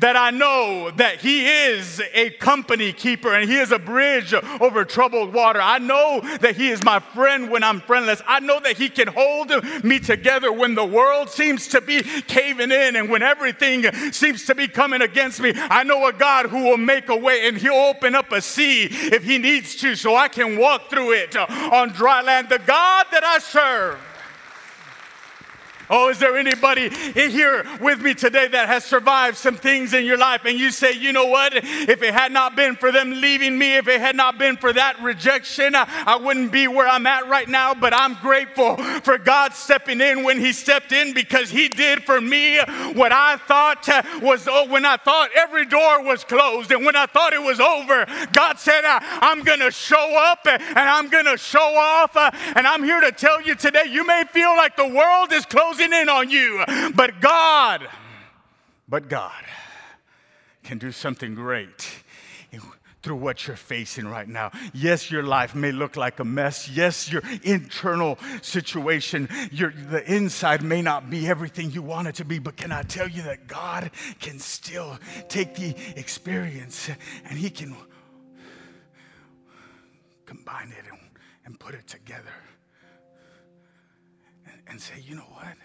that 0.00 0.16
I 0.16 0.30
know 0.30 0.90
that 0.92 1.20
He 1.20 1.46
is 1.46 2.02
a 2.12 2.30
company 2.30 2.92
keeper 2.92 3.32
and 3.32 3.48
He 3.48 3.56
is 3.56 3.72
a 3.72 3.78
bridge 3.78 4.34
over 4.60 4.84
troubled 4.84 5.32
water. 5.32 5.60
I 5.60 5.78
know 5.78 6.20
that 6.40 6.56
He 6.56 6.68
is 6.68 6.82
my 6.82 7.00
friend 7.00 7.50
when 7.50 7.64
I'm 7.64 7.80
friendless. 7.80 8.22
I 8.26 8.40
know 8.40 8.60
that 8.60 8.76
He 8.76 8.88
can 8.88 9.08
hold 9.08 9.52
me 9.84 9.98
together 9.98 10.52
when 10.52 10.74
the 10.74 10.84
world 10.84 11.30
seems 11.30 11.68
to 11.68 11.80
be 11.80 12.02
caving 12.02 12.70
in 12.70 12.96
and 12.96 13.08
when 13.08 13.22
everything 13.22 13.90
seems 14.12 14.44
to 14.46 14.54
be 14.54 14.68
coming 14.68 15.02
against 15.02 15.40
me. 15.40 15.52
I 15.54 15.82
know 15.82 16.06
a 16.06 16.12
God 16.12 16.46
who 16.46 16.64
will 16.64 16.76
make 16.76 17.08
a 17.08 17.16
way 17.16 17.46
and 17.48 17.56
He'll 17.56 17.74
open 17.74 18.14
up 18.14 18.32
a 18.32 18.40
sea 18.40 18.84
if 18.90 19.24
He 19.24 19.38
needs 19.38 19.76
to 19.76 19.96
so 19.96 20.16
I 20.16 20.28
can 20.28 20.58
walk 20.58 20.90
through 20.90 21.12
it 21.12 21.36
on 21.36 21.90
dry 21.90 22.22
land. 22.22 22.48
The 22.48 22.58
God 22.58 23.06
that 23.10 23.24
I 23.24 23.38
serve 23.38 23.98
Oh, 25.90 26.08
is 26.08 26.18
there 26.18 26.36
anybody 26.36 26.86
in 27.14 27.30
here 27.30 27.64
with 27.80 28.00
me 28.00 28.14
today 28.14 28.48
that 28.48 28.68
has 28.68 28.84
survived 28.84 29.36
some 29.36 29.56
things 29.56 29.92
in 29.92 30.04
your 30.04 30.16
life 30.16 30.44
and 30.46 30.58
you 30.58 30.70
say, 30.70 30.92
you 30.92 31.12
know 31.12 31.26
what? 31.26 31.52
If 31.54 32.02
it 32.02 32.14
had 32.14 32.32
not 32.32 32.56
been 32.56 32.76
for 32.76 32.90
them 32.90 33.10
leaving 33.10 33.58
me, 33.58 33.76
if 33.76 33.86
it 33.88 34.00
had 34.00 34.16
not 34.16 34.38
been 34.38 34.56
for 34.56 34.72
that 34.72 35.02
rejection, 35.02 35.74
I 35.74 36.16
wouldn't 36.16 36.52
be 36.52 36.68
where 36.68 36.88
I'm 36.88 37.06
at 37.06 37.28
right 37.28 37.48
now. 37.48 37.74
But 37.74 37.92
I'm 37.92 38.14
grateful 38.14 38.76
for 39.02 39.18
God 39.18 39.52
stepping 39.52 40.00
in 40.00 40.24
when 40.24 40.38
He 40.38 40.52
stepped 40.52 40.92
in 40.92 41.12
because 41.12 41.50
He 41.50 41.68
did 41.68 42.04
for 42.04 42.20
me 42.20 42.58
what 42.94 43.12
I 43.12 43.36
thought 43.36 43.88
uh, 43.88 44.02
was, 44.22 44.48
oh, 44.48 44.66
when 44.68 44.86
I 44.86 44.96
thought 44.96 45.30
every 45.36 45.66
door 45.66 46.02
was 46.02 46.24
closed 46.24 46.72
and 46.72 46.86
when 46.86 46.96
I 46.96 47.06
thought 47.06 47.32
it 47.32 47.42
was 47.42 47.60
over, 47.60 48.06
God 48.32 48.58
said, 48.58 48.82
I'm 48.84 49.42
going 49.42 49.60
to 49.60 49.70
show 49.70 50.16
up 50.16 50.46
and 50.46 50.78
I'm 50.78 51.08
going 51.08 51.26
to 51.26 51.36
show 51.36 51.58
off. 51.76 52.16
Uh, 52.16 52.30
and 52.56 52.66
I'm 52.66 52.82
here 52.82 53.00
to 53.00 53.12
tell 53.12 53.42
you 53.42 53.54
today, 53.54 53.84
you 53.90 54.06
may 54.06 54.24
feel 54.32 54.56
like 54.56 54.76
the 54.76 54.88
world 54.88 55.32
is 55.32 55.44
closed 55.44 55.73
closing 55.74 55.92
in 55.92 56.08
on 56.08 56.30
you. 56.30 56.64
But 56.94 57.20
God, 57.20 57.88
but 58.88 59.08
God 59.08 59.44
can 60.62 60.78
do 60.78 60.92
something 60.92 61.34
great 61.34 62.00
through 63.02 63.16
what 63.16 63.46
you're 63.46 63.56
facing 63.56 64.08
right 64.08 64.26
now. 64.26 64.50
Yes, 64.72 65.10
your 65.10 65.22
life 65.22 65.54
may 65.54 65.72
look 65.72 65.94
like 65.94 66.20
a 66.20 66.24
mess. 66.24 66.70
Yes, 66.70 67.12
your 67.12 67.22
internal 67.42 68.18
situation, 68.40 69.28
your 69.50 69.72
the 69.72 70.10
inside 70.10 70.62
may 70.62 70.80
not 70.80 71.10
be 71.10 71.28
everything 71.28 71.70
you 71.70 71.82
want 71.82 72.08
it 72.08 72.14
to 72.14 72.24
be, 72.24 72.38
but 72.38 72.56
can 72.56 72.72
I 72.72 72.82
tell 72.82 73.08
you 73.08 73.22
that 73.22 73.46
God 73.46 73.90
can 74.20 74.38
still 74.38 74.98
take 75.28 75.54
the 75.54 75.74
experience 75.96 76.88
and 77.28 77.38
he 77.38 77.50
can 77.50 77.76
combine 80.24 80.70
it 80.72 80.90
and, 80.90 81.00
and 81.44 81.60
put 81.60 81.74
it 81.74 81.86
together 81.86 82.32
and 84.66 84.80
say, 84.80 84.94
you 85.06 85.14
know 85.14 85.22
what? 85.22 85.56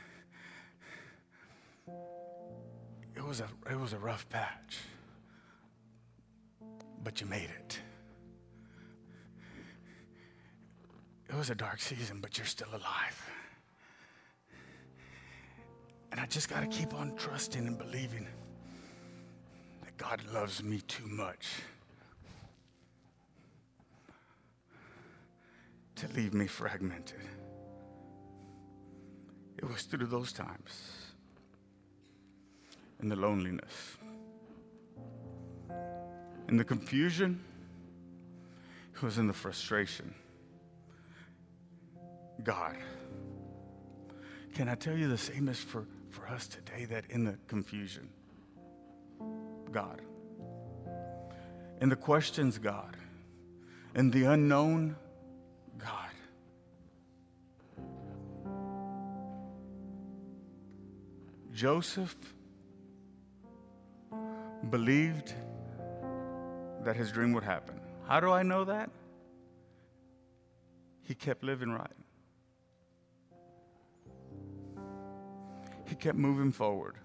Was 3.29 3.41
a, 3.41 3.47
it 3.69 3.79
was 3.79 3.93
a 3.93 3.99
rough 3.99 4.27
patch, 4.29 4.79
but 7.03 7.21
you 7.21 7.27
made 7.27 7.51
it. 7.59 7.79
It 11.29 11.35
was 11.35 11.51
a 11.51 11.55
dark 11.55 11.79
season, 11.79 12.21
but 12.21 12.39
you're 12.39 12.47
still 12.47 12.69
alive. 12.69 13.29
And 16.11 16.19
I 16.19 16.25
just 16.25 16.49
got 16.49 16.61
to 16.61 16.67
keep 16.75 16.95
on 16.95 17.15
trusting 17.17 17.67
and 17.67 17.77
believing 17.77 18.27
that 19.83 19.95
God 19.95 20.23
loves 20.33 20.63
me 20.63 20.81
too 20.87 21.05
much 21.05 21.45
to 25.97 26.07
leave 26.15 26.33
me 26.33 26.47
fragmented. 26.47 27.21
It 29.59 29.65
was 29.65 29.83
through 29.83 30.07
those 30.07 30.33
times 30.33 31.08
in 33.01 33.09
the 33.09 33.15
loneliness. 33.15 33.97
In 36.47 36.57
the 36.57 36.63
confusion, 36.63 37.43
it 38.93 39.01
was 39.01 39.17
in 39.17 39.27
the 39.27 39.33
frustration. 39.33 40.13
God. 42.43 42.77
Can 44.53 44.67
I 44.67 44.75
tell 44.75 44.97
you 44.97 45.07
the 45.07 45.17
same 45.17 45.47
is 45.47 45.59
for, 45.59 45.85
for 46.09 46.27
us 46.27 46.47
today 46.47 46.85
that 46.85 47.05
in 47.09 47.23
the 47.23 47.38
confusion, 47.47 48.09
God. 49.71 50.01
In 51.81 51.89
the 51.89 51.95
questions, 51.95 52.57
God. 52.57 52.97
in 53.95 54.12
the 54.12 54.23
unknown, 54.25 54.95
God. 55.77 56.09
Joseph 61.53 62.15
believed 64.69 65.34
that 66.84 66.95
his 66.95 67.12
dream 67.12 67.34
would 67.34 67.43
happen. 67.43 67.79
How 68.08 68.19
do 68.19 68.32
I 68.32 68.43
know 68.43 68.63
that? 68.65 68.89
He 71.03 71.15
kept 71.15 71.43
living 71.43 71.71
right. 71.71 71.88
He 75.86 75.95
kept 75.95 76.17
moving 76.17 76.51
forward. 76.51 76.95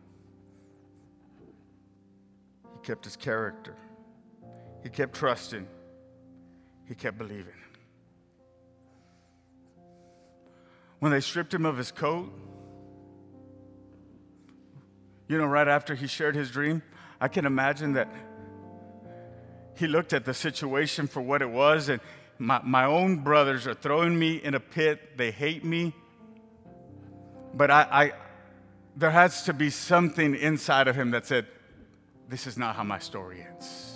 He 2.74 2.86
kept 2.86 3.04
his 3.04 3.16
character. 3.16 3.74
He 4.82 4.90
kept 4.90 5.14
trusting. 5.14 5.66
He 6.86 6.94
kept 6.94 7.16
believing. 7.16 7.54
When 10.98 11.10
they 11.10 11.20
stripped 11.20 11.52
him 11.52 11.64
of 11.64 11.78
his 11.78 11.90
coat, 11.90 12.30
you 15.28 15.38
know, 15.38 15.46
right 15.46 15.68
after 15.68 15.94
he 15.94 16.06
shared 16.06 16.34
his 16.34 16.50
dream, 16.50 16.82
I 17.24 17.28
can 17.28 17.46
imagine 17.46 17.94
that 17.94 18.06
he 19.78 19.86
looked 19.86 20.12
at 20.12 20.26
the 20.26 20.34
situation 20.34 21.06
for 21.06 21.22
what 21.22 21.40
it 21.40 21.48
was, 21.48 21.88
and 21.88 21.98
my, 22.38 22.60
my 22.62 22.84
own 22.84 23.24
brothers 23.24 23.66
are 23.66 23.72
throwing 23.72 24.18
me 24.18 24.36
in 24.44 24.52
a 24.52 24.60
pit. 24.60 25.16
They 25.16 25.30
hate 25.30 25.64
me. 25.64 25.94
But 27.54 27.70
I, 27.70 27.82
I, 27.90 28.12
there 28.94 29.10
has 29.10 29.44
to 29.44 29.54
be 29.54 29.70
something 29.70 30.34
inside 30.34 30.86
of 30.86 30.96
him 30.96 31.12
that 31.12 31.24
said, 31.24 31.46
This 32.28 32.46
is 32.46 32.58
not 32.58 32.76
how 32.76 32.84
my 32.84 32.98
story 32.98 33.40
ends. 33.40 33.93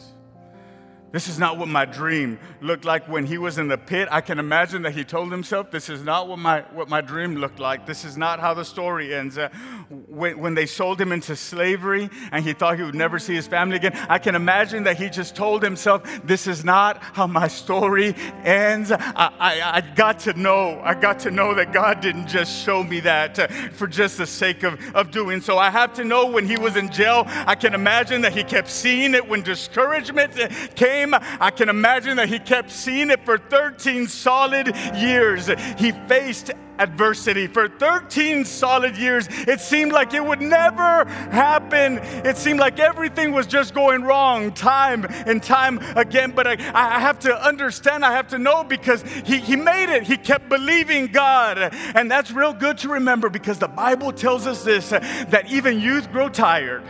This 1.11 1.27
is 1.27 1.39
not 1.39 1.57
what 1.57 1.69
my 1.69 1.87
dream 1.87 2.39
looked 2.61 2.85
like 2.85 3.09
when 3.09 3.25
he 3.25 3.39
was 3.39 3.57
in 3.57 3.67
the 3.67 3.79
pit. 3.79 4.09
I 4.11 4.21
can 4.21 4.39
imagine 4.39 4.83
that 4.83 4.93
he 4.93 5.05
told 5.05 5.33
himself, 5.33 5.71
This 5.71 5.89
is 5.89 6.03
not 6.03 6.29
what 6.29 6.39
my, 6.39 6.61
what 6.75 6.91
my 6.91 7.01
dream 7.01 7.37
looked 7.37 7.59
like. 7.59 7.87
This 7.87 8.05
is 8.05 8.19
not 8.19 8.41
how 8.41 8.53
the 8.53 8.65
story 8.65 9.15
ends. 9.15 9.39
Uh, 9.39 9.49
when, 9.89 10.39
when 10.39 10.55
they 10.55 10.67
sold 10.67 11.01
him 11.01 11.13
into 11.13 11.35
slavery 11.35 12.11
and 12.31 12.45
he 12.45 12.53
thought 12.53 12.77
he 12.77 12.83
would 12.83 12.95
never 12.95 13.19
see 13.19 13.35
his 13.35 13.47
family 13.47 13.77
again, 13.77 13.93
I 14.11 14.19
can 14.19 14.35
imagine 14.35 14.83
that 14.83 14.99
he 14.99 15.09
just 15.09 15.35
told 15.35 15.63
himself, 15.63 16.03
This 16.25 16.47
is 16.47 16.63
not 16.63 17.03
how 17.03 17.27
my 17.27 17.49
story 17.49 18.15
ends. 18.45 18.93
I, 18.93 18.99
I, 19.39 19.61
I 19.77 19.81
got 19.95 20.19
to 20.21 20.35
know, 20.35 20.79
I 20.85 20.95
got 20.95 21.21
to 21.21 21.31
know 21.31 21.55
that 21.55 21.73
God 21.73 22.03
didn't 22.03 22.27
just 22.27 22.63
show 22.65 22.83
me 22.83 23.01
that 23.01 23.39
uh, 23.39 23.49
for 23.73 23.87
just 23.87 24.19
the 24.19 24.27
sake 24.27 24.63
of, 24.63 24.79
of 24.95 25.11
doing 25.11 25.41
so. 25.41 25.57
I 25.57 25.71
have 25.71 25.95
to 25.95 26.05
know 26.05 26.27
when 26.27 26.47
he 26.47 26.59
was 26.59 26.77
in 26.77 26.93
jail, 26.93 27.25
I 27.27 27.55
can 27.55 27.73
imagine 27.73 28.21
that 28.23 28.35
he 28.35 28.45
kept 28.45 28.69
seeing 28.69 29.15
it 29.15 29.27
when 29.27 29.41
discouragement 29.41 30.39
uh, 30.39 30.49
came 30.75 30.98
I 31.41 31.51
can 31.51 31.69
imagine 31.69 32.17
that 32.17 32.29
he 32.29 32.39
kept 32.39 32.71
seeing 32.71 33.11
it 33.11 33.25
for 33.25 33.39
13 33.39 34.09
solid 34.09 34.75
years. 34.95 35.49
He 35.79 35.93
faced 35.93 36.51
adversity 36.79 37.47
for 37.47 37.69
13 37.69 38.45
solid 38.45 38.97
years. 38.97 39.27
It 39.31 39.61
seemed 39.61 39.93
like 39.93 40.15
it 40.15 40.25
would 40.25 40.41
never 40.41 41.05
happen. 41.31 41.99
It 42.25 42.37
seemed 42.37 42.61
like 42.61 42.79
everything 42.79 43.33
was 43.33 43.47
just 43.47 43.75
going 43.75 44.03
wrong 44.03 44.53
time 44.53 45.07
and 45.27 45.43
time 45.43 45.79
again. 45.97 46.33
But 46.33 46.47
I, 46.47 46.53
I 46.75 47.01
have 47.01 47.19
to 47.21 47.47
understand, 47.47 48.05
I 48.05 48.13
have 48.13 48.29
to 48.29 48.39
know 48.39 48.65
because 48.65 49.03
he, 49.03 49.39
he 49.39 49.57
made 49.57 49.95
it. 49.95 50.05
He 50.05 50.17
kept 50.17 50.49
believing 50.49 51.09
God. 51.09 51.75
And 51.95 52.11
that's 52.11 52.31
real 52.31 52.53
good 52.53 52.79
to 52.79 52.89
remember 52.89 53.29
because 53.29 53.59
the 53.59 53.69
Bible 53.69 54.13
tells 54.13 54.47
us 54.47 54.65
this 54.65 54.91
that 54.91 55.51
even 55.51 55.81
youth 55.81 56.11
grow 56.13 56.29
tired. 56.29 56.83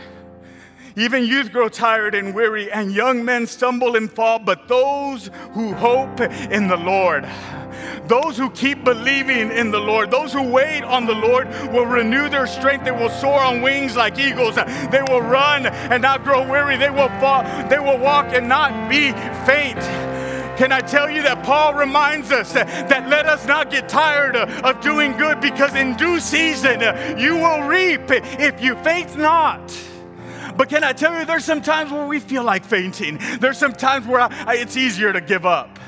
Even 0.99 1.25
youth 1.25 1.53
grow 1.53 1.69
tired 1.69 2.17
and 2.17 2.35
weary, 2.35 2.73
and 2.73 2.93
young 2.93 3.25
men 3.25 3.47
stumble 3.47 3.95
and 3.95 4.11
fall, 4.11 4.41
but 4.41 4.67
those 4.67 5.31
who 5.53 5.73
hope 5.73 6.21
in 6.21 6.67
the 6.67 6.77
Lord, 6.77 7.25
those 8.09 8.37
who 8.37 8.51
keep 8.51 8.83
believing 8.83 9.53
in 9.53 9.71
the 9.71 9.79
Lord, 9.79 10.11
those 10.11 10.33
who 10.33 10.43
wait 10.43 10.83
on 10.83 11.07
the 11.07 11.15
Lord 11.15 11.49
will 11.73 11.87
renew 11.87 12.29
their 12.29 12.49
strength. 12.49 12.85
They 12.85 12.91
will 12.91 13.11
soar 13.11 13.41
on 13.41 13.63
wings 13.63 13.95
like 13.95 14.19
eagles. 14.19 14.57
They 14.57 15.03
will 15.03 15.23
run 15.23 15.67
and 15.67 16.03
not 16.03 16.25
grow 16.25 16.45
weary. 16.45 16.77
They 16.77 16.91
will 16.91 17.11
fall, 17.21 17.45
they 17.69 17.79
will 17.79 17.99
walk 17.99 18.33
and 18.33 18.49
not 18.49 18.91
be 18.91 19.13
faint. 19.47 19.79
Can 20.59 20.73
I 20.73 20.81
tell 20.81 21.09
you 21.09 21.23
that 21.23 21.45
Paul 21.45 21.75
reminds 21.75 22.33
us 22.33 22.53
that 22.55 23.09
let 23.09 23.27
us 23.27 23.47
not 23.47 23.71
get 23.71 23.89
tired 23.89 24.35
of 24.35 24.81
doing 24.81 25.17
good 25.17 25.41
because 25.41 25.77
in 25.77 25.97
due 25.97 26.19
season 26.19 26.81
you 27.17 27.37
will 27.37 27.63
reap 27.63 28.11
if 28.11 28.61
you 28.61 28.75
faint 28.83 29.17
not. 29.17 29.61
But 30.59 30.69
can 30.69 30.83
I 30.83 30.93
tell 30.93 31.17
you, 31.17 31.25
there's 31.25 31.45
some 31.45 31.63
times 31.63 31.93
where 31.93 32.05
we 32.05 32.19
feel 32.19 32.43
like 32.43 32.65
fainting. 32.65 33.21
There's 33.39 33.57
some 33.57 33.73
times 33.73 34.09
where 34.09 34.21
I, 34.21 34.45
I, 34.45 34.57
it's 34.57 34.77
easier 34.77 35.13
to 35.13 35.21
give 35.21 35.47
up. 35.47 35.79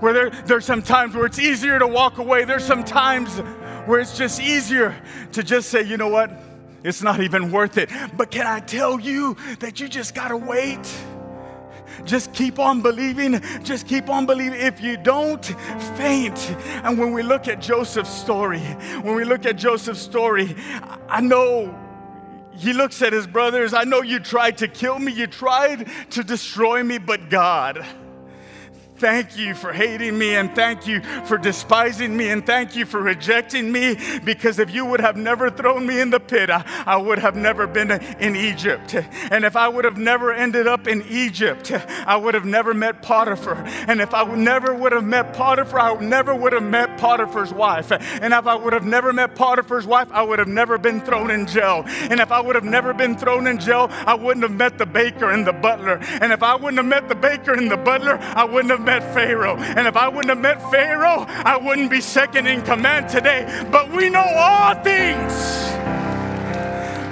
Where 0.00 0.12
there, 0.12 0.30
there's 0.30 0.64
some 0.64 0.82
times 0.82 1.14
where 1.14 1.24
it's 1.24 1.38
easier 1.38 1.78
to 1.78 1.86
walk 1.86 2.18
away. 2.18 2.44
There's 2.44 2.64
some 2.64 2.82
times 2.82 3.38
where 3.86 4.00
it's 4.00 4.18
just 4.18 4.40
easier 4.40 5.00
to 5.30 5.42
just 5.44 5.68
say, 5.68 5.84
you 5.84 5.96
know 5.96 6.08
what? 6.08 6.32
It's 6.82 7.00
not 7.00 7.20
even 7.20 7.52
worth 7.52 7.78
it. 7.78 7.88
But 8.16 8.32
can 8.32 8.44
I 8.44 8.58
tell 8.58 8.98
you 8.98 9.36
that 9.60 9.78
you 9.78 9.88
just 9.88 10.16
gotta 10.16 10.36
wait? 10.36 10.92
just 12.04 12.32
keep 12.34 12.58
on 12.58 12.82
believing. 12.82 13.40
Just 13.62 13.86
keep 13.86 14.10
on 14.10 14.26
believing. 14.26 14.60
If 14.60 14.80
you 14.80 14.96
don't, 14.96 15.44
faint. 15.96 16.38
And 16.82 16.98
when 16.98 17.12
we 17.12 17.22
look 17.22 17.46
at 17.46 17.62
Joseph's 17.62 18.10
story, 18.10 18.60
when 19.02 19.14
we 19.14 19.24
look 19.24 19.46
at 19.46 19.56
Joseph's 19.56 20.00
story, 20.00 20.56
I 21.08 21.20
know 21.20 21.72
he 22.58 22.72
looks 22.72 23.02
at 23.02 23.12
his 23.12 23.26
brothers. 23.26 23.74
I 23.74 23.84
know 23.84 24.02
you 24.02 24.18
tried 24.18 24.58
to 24.58 24.68
kill 24.68 24.98
me, 24.98 25.12
you 25.12 25.26
tried 25.26 25.88
to 26.10 26.24
destroy 26.24 26.82
me, 26.82 26.98
but 26.98 27.30
God, 27.30 27.84
Thank 28.98 29.36
you 29.36 29.54
for 29.54 29.74
hating 29.74 30.16
me 30.16 30.36
and 30.36 30.54
thank 30.54 30.86
you 30.86 31.02
for 31.26 31.36
despising 31.36 32.16
me 32.16 32.30
and 32.30 32.46
thank 32.46 32.74
you 32.74 32.86
for 32.86 33.02
rejecting 33.02 33.70
me 33.70 33.96
because 34.24 34.58
if 34.58 34.72
you 34.72 34.86
would 34.86 35.00
have 35.00 35.16
never 35.16 35.50
thrown 35.50 35.86
me 35.86 36.00
in 36.00 36.08
the 36.08 36.18
pit, 36.18 36.48
I, 36.48 36.64
I, 36.86 36.96
would 36.96 37.18
have 37.18 37.36
never 37.36 37.66
been 37.66 37.90
in 37.90 38.34
Egypt. 38.34 38.94
And 39.30 39.44
if 39.44 39.54
I 39.54 39.68
would 39.68 39.84
have 39.84 39.98
never 39.98 40.32
ended 40.32 40.66
up 40.66 40.88
in 40.88 41.02
Egypt, 41.10 41.72
I 42.06 42.16
would 42.16 42.32
have 42.32 42.46
never 42.46 42.72
met 42.72 43.02
Potiphar. 43.02 43.56
And 43.86 44.00
if 44.00 44.14
I 44.14 44.24
never 44.34 44.74
would 44.74 44.92
have 44.92 45.04
met 45.04 45.34
Potiphar, 45.34 45.78
I 45.78 45.94
never 46.00 46.34
would 46.34 46.54
have 46.54 46.62
met 46.62 46.96
Potiphar's 46.96 47.52
wife. 47.52 47.92
And 47.92 48.32
if 48.32 48.46
I 48.46 48.54
would 48.54 48.72
have 48.72 48.86
never 48.86 49.12
met 49.12 49.34
Potiphar's 49.34 49.86
wife, 49.86 50.08
I 50.10 50.22
would 50.22 50.38
have 50.38 50.48
never 50.48 50.78
been 50.78 51.02
thrown 51.02 51.30
in 51.30 51.46
jail. 51.46 51.84
And 51.86 52.18
if 52.18 52.32
I 52.32 52.40
would 52.40 52.54
have 52.54 52.64
never 52.64 52.94
been 52.94 53.16
thrown 53.18 53.46
in 53.46 53.58
jail, 53.58 53.88
I 53.90 54.14
wouldn't 54.14 54.42
have 54.42 54.56
met 54.56 54.78
the 54.78 54.86
baker 54.86 55.30
and 55.30 55.46
the 55.46 55.52
butler. 55.52 55.98
And 56.22 56.32
if 56.32 56.42
I 56.42 56.54
wouldn't 56.54 56.78
have 56.78 56.86
met 56.86 57.10
the 57.10 57.14
baker 57.14 57.52
and 57.52 57.70
the 57.70 57.76
butler, 57.76 58.18
I 58.20 58.44
wouldn't 58.44 58.70
have 58.70 58.85
met 58.86 59.02
Pharaoh. 59.12 59.56
And 59.56 59.86
if 59.86 59.96
I 59.96 60.08
wouldn't 60.08 60.30
have 60.30 60.38
met 60.38 60.62
Pharaoh, 60.70 61.26
I 61.28 61.58
wouldn't 61.58 61.90
be 61.90 62.00
second 62.00 62.46
in 62.46 62.62
command 62.62 63.08
today. 63.10 63.44
But 63.70 63.90
we 63.90 64.08
know 64.08 64.24
all 64.24 64.74
things. 64.82 65.34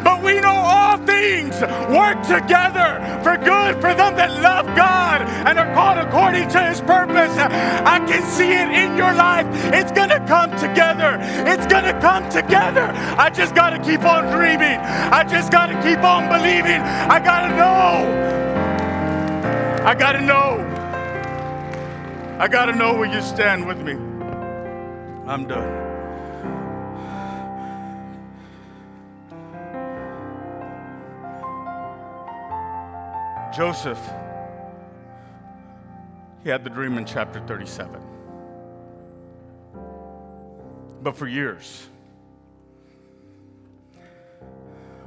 But 0.05 0.23
we 0.23 0.39
know 0.39 0.55
all 0.55 0.99
things 0.99 1.61
work 1.91 2.23
together 2.23 3.01
for 3.25 3.37
good 3.39 3.75
for 3.81 3.93
them 3.95 4.15
that 4.17 4.31
love 4.41 4.67
God 4.77 5.23
and 5.23 5.59
are 5.59 5.75
called 5.75 5.99
according 5.99 6.49
to 6.51 6.63
his 6.63 6.81
purpose. 6.81 7.33
I 7.39 7.99
can 8.07 8.23
see 8.23 8.53
it 8.53 8.69
in 8.69 8.97
your 8.97 9.13
life. 9.15 9.47
It's 9.73 9.91
going 9.93 10.11
to 10.11 10.21
come 10.29 10.51
together. 10.57 11.19
It's 11.51 11.67
going 11.67 11.85
to 11.85 11.99
come 12.01 12.29
together. 12.31 12.93
I 13.19 13.31
just 13.31 13.55
got 13.55 13.71
to 13.71 13.79
keep 13.79 14.05
on 14.05 14.31
dreaming. 14.31 14.79
I 14.79 15.25
just 15.25 15.51
got 15.51 15.67
to 15.67 15.83
keep 15.83 16.05
on 16.05 16.29
believing. 16.29 16.81
I 16.81 17.19
got 17.19 17.49
to 17.49 17.57
know. 17.57 18.45
I 19.85 19.95
got 19.95 20.13
to 20.13 20.21
know. 20.21 20.74
I 22.37 22.49
got 22.49 22.67
to 22.67 22.75
know 22.75 22.95
where 22.95 23.07
you 23.07 23.23
stand 23.23 23.65
with 23.65 23.79
me. 23.79 23.93
I'm 25.27 25.47
done. 25.47 25.85
Joseph, 33.55 34.01
he 36.43 36.49
had 36.51 36.65
the 36.65 36.71
dream 36.71 36.99
in 36.99 37.05
chapter 37.05 37.39
37. 37.47 38.03
But 41.05 41.17
for 41.17 41.29
years, 41.29 41.87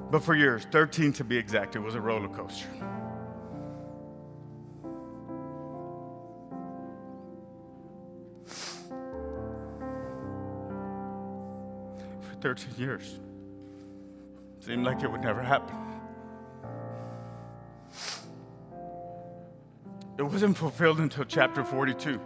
but 0.09 0.23
for 0.23 0.34
years, 0.34 0.65
13 0.71 1.11
to 1.13 1.25
be 1.25 1.36
exact, 1.36 1.75
it 1.75 1.80
was 1.80 1.95
a 1.95 2.01
roller 2.01 2.30
coaster. 2.30 2.69
13 12.41 12.73
years. 12.77 13.19
Seemed 14.59 14.85
like 14.85 15.03
it 15.03 15.11
would 15.11 15.21
never 15.21 15.41
happen. 15.41 15.75
It 20.17 20.23
wasn't 20.23 20.57
fulfilled 20.57 20.99
until 20.99 21.25
chapter 21.25 21.63
42. 21.63 22.19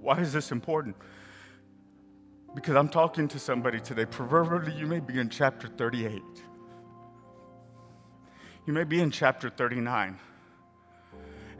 Why 0.00 0.20
is 0.20 0.32
this 0.32 0.50
important? 0.50 0.96
Because 2.54 2.74
I'm 2.74 2.88
talking 2.88 3.28
to 3.28 3.38
somebody 3.38 3.80
today. 3.80 4.06
Proverbially, 4.06 4.72
you 4.72 4.86
may 4.86 5.00
be 5.00 5.18
in 5.18 5.28
chapter 5.28 5.68
38. 5.68 6.22
You 8.66 8.72
may 8.72 8.84
be 8.84 9.00
in 9.00 9.10
chapter 9.10 9.50
39, 9.50 10.18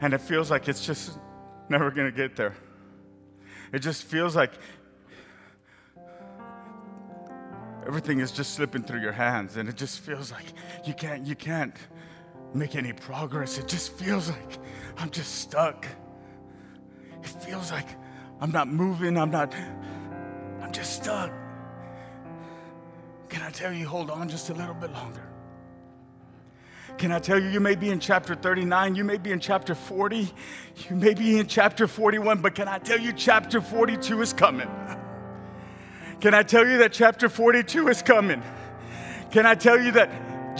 and 0.01 0.13
it 0.13 0.21
feels 0.21 0.49
like 0.49 0.67
it's 0.67 0.85
just 0.85 1.19
never 1.69 1.91
going 1.91 2.11
to 2.11 2.15
get 2.15 2.35
there. 2.35 2.55
It 3.73 3.79
just 3.79 4.03
feels 4.03 4.35
like 4.35 4.53
everything 7.85 8.19
is 8.19 8.31
just 8.31 8.53
slipping 8.53 8.83
through 8.83 9.01
your 9.01 9.11
hands, 9.11 9.57
and 9.57 9.67
it 9.67 9.75
just 9.75 9.99
feels 9.99 10.31
like 10.31 10.45
you 10.85 10.93
can't, 10.93 11.25
you 11.25 11.35
can't 11.35 11.75
make 12.53 12.75
any 12.75 12.93
progress. 12.93 13.57
It 13.57 13.67
just 13.67 13.93
feels 13.93 14.29
like 14.29 14.57
I'm 14.97 15.09
just 15.09 15.35
stuck. 15.35 15.85
It 17.23 17.27
feels 17.27 17.71
like 17.71 17.87
I'm 18.39 18.51
not 18.51 18.67
moving, 18.67 19.17
I'm 19.17 19.31
not, 19.31 19.53
I'm 20.61 20.71
just 20.71 21.01
stuck. 21.01 21.31
Can 23.29 23.41
I 23.41 23.49
tell 23.51 23.73
you, 23.73 23.87
hold 23.87 24.09
on 24.09 24.29
just 24.29 24.49
a 24.49 24.53
little 24.53 24.75
bit 24.75 24.91
longer? 24.93 25.23
Can 26.97 27.11
I 27.11 27.19
tell 27.19 27.39
you, 27.39 27.49
you 27.49 27.59
may 27.59 27.75
be 27.75 27.91
in 27.91 27.99
chapter 27.99 28.33
39, 28.33 28.95
you 28.95 29.03
may 29.03 29.17
be 29.17 29.31
in 29.31 29.39
chapter 29.39 29.75
40, 29.75 30.33
you 30.89 30.95
may 30.95 31.13
be 31.13 31.37
in 31.37 31.45
chapter 31.45 31.87
41, 31.87 32.41
but 32.41 32.55
can 32.55 32.67
I 32.67 32.79
tell 32.79 32.99
you, 32.99 33.13
chapter 33.13 33.61
42 33.61 34.21
is 34.23 34.33
coming? 34.33 34.67
Can 36.19 36.33
I 36.33 36.41
tell 36.41 36.67
you 36.67 36.79
that 36.79 36.93
chapter 36.93 37.29
42 37.29 37.87
is 37.89 38.01
coming? 38.01 38.41
Can 39.31 39.45
I 39.45 39.53
tell 39.53 39.79
you 39.79 39.91
that 39.91 40.09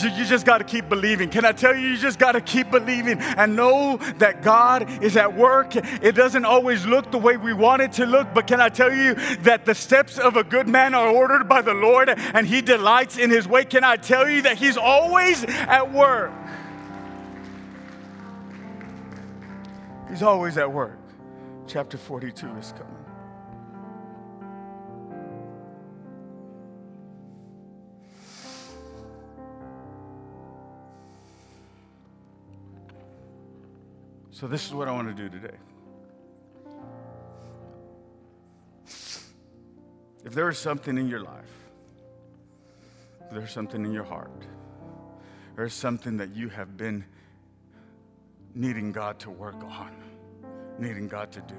you 0.04 0.26
just 0.26 0.46
got 0.46 0.60
to 0.60 0.64
keep 0.64 0.90
believing. 0.90 1.30
Can 1.30 1.46
I 1.46 1.52
tell 1.52 1.76
you, 1.76 1.88
you 1.88 1.98
just 1.98 2.20
got 2.20 2.34
to 2.34 2.42
keep 2.42 2.72
believing 2.72 3.20
and 3.20 3.56
know 3.56 3.98
that 4.18 4.42
God 4.42 5.04
is 5.04 5.18
at 5.18 5.36
work. 5.36 5.76
It 5.76 6.14
doesn't 6.14 6.46
always 6.46 6.86
look 6.86 7.12
the 7.12 7.18
way 7.18 7.38
we 7.38 7.54
want 7.54 7.82
it 7.82 7.92
to 7.94 8.06
look, 8.06 8.34
but 8.34 8.48
can 8.48 8.62
I 8.62 8.70
tell 8.70 8.94
you 8.94 9.16
that 9.42 9.66
the 9.66 9.76
steps 9.76 10.18
of 10.18 10.36
a 10.36 10.44
good 10.44 10.68
man 10.68 10.94
are 10.94 11.10
ordered 11.10 11.48
by 11.48 11.62
the 11.62 11.74
Lord 11.74 12.10
and 12.10 12.46
he 12.48 12.62
delights 12.62 13.18
in 13.18 13.30
his 13.30 13.48
way? 13.48 13.66
Can 13.66 13.84
I 13.84 13.96
tell 13.96 14.30
you 14.30 14.42
that 14.44 14.58
he's 14.58 14.78
always 14.78 15.44
at 15.44 15.92
work? 15.92 16.32
He's 20.10 20.24
always 20.24 20.58
at 20.58 20.72
work. 20.72 20.98
Chapter 21.68 21.98
42 21.98 22.48
is 22.58 22.72
coming. 22.72 22.97
So, 34.40 34.46
this 34.46 34.68
is 34.68 34.72
what 34.72 34.88
I 34.88 34.92
want 34.92 35.08
to 35.08 35.16
do 35.16 35.30
today. 35.30 35.56
If 40.24 40.36
there 40.36 40.48
is 40.48 40.60
something 40.60 40.96
in 40.96 41.08
your 41.10 41.22
life, 41.22 41.72
if 43.26 43.32
there's 43.32 43.52
something 43.52 43.84
in 43.84 43.92
your 43.92 44.04
heart, 44.04 44.46
there's 45.56 45.74
something 45.74 46.18
that 46.18 46.36
you 46.36 46.50
have 46.50 46.78
been 46.78 47.04
needing 48.54 48.92
God 48.92 49.18
to 49.22 49.32
work 49.32 49.56
on, 49.64 49.96
needing 50.78 51.08
God 51.08 51.32
to 51.32 51.42
do, 51.42 51.56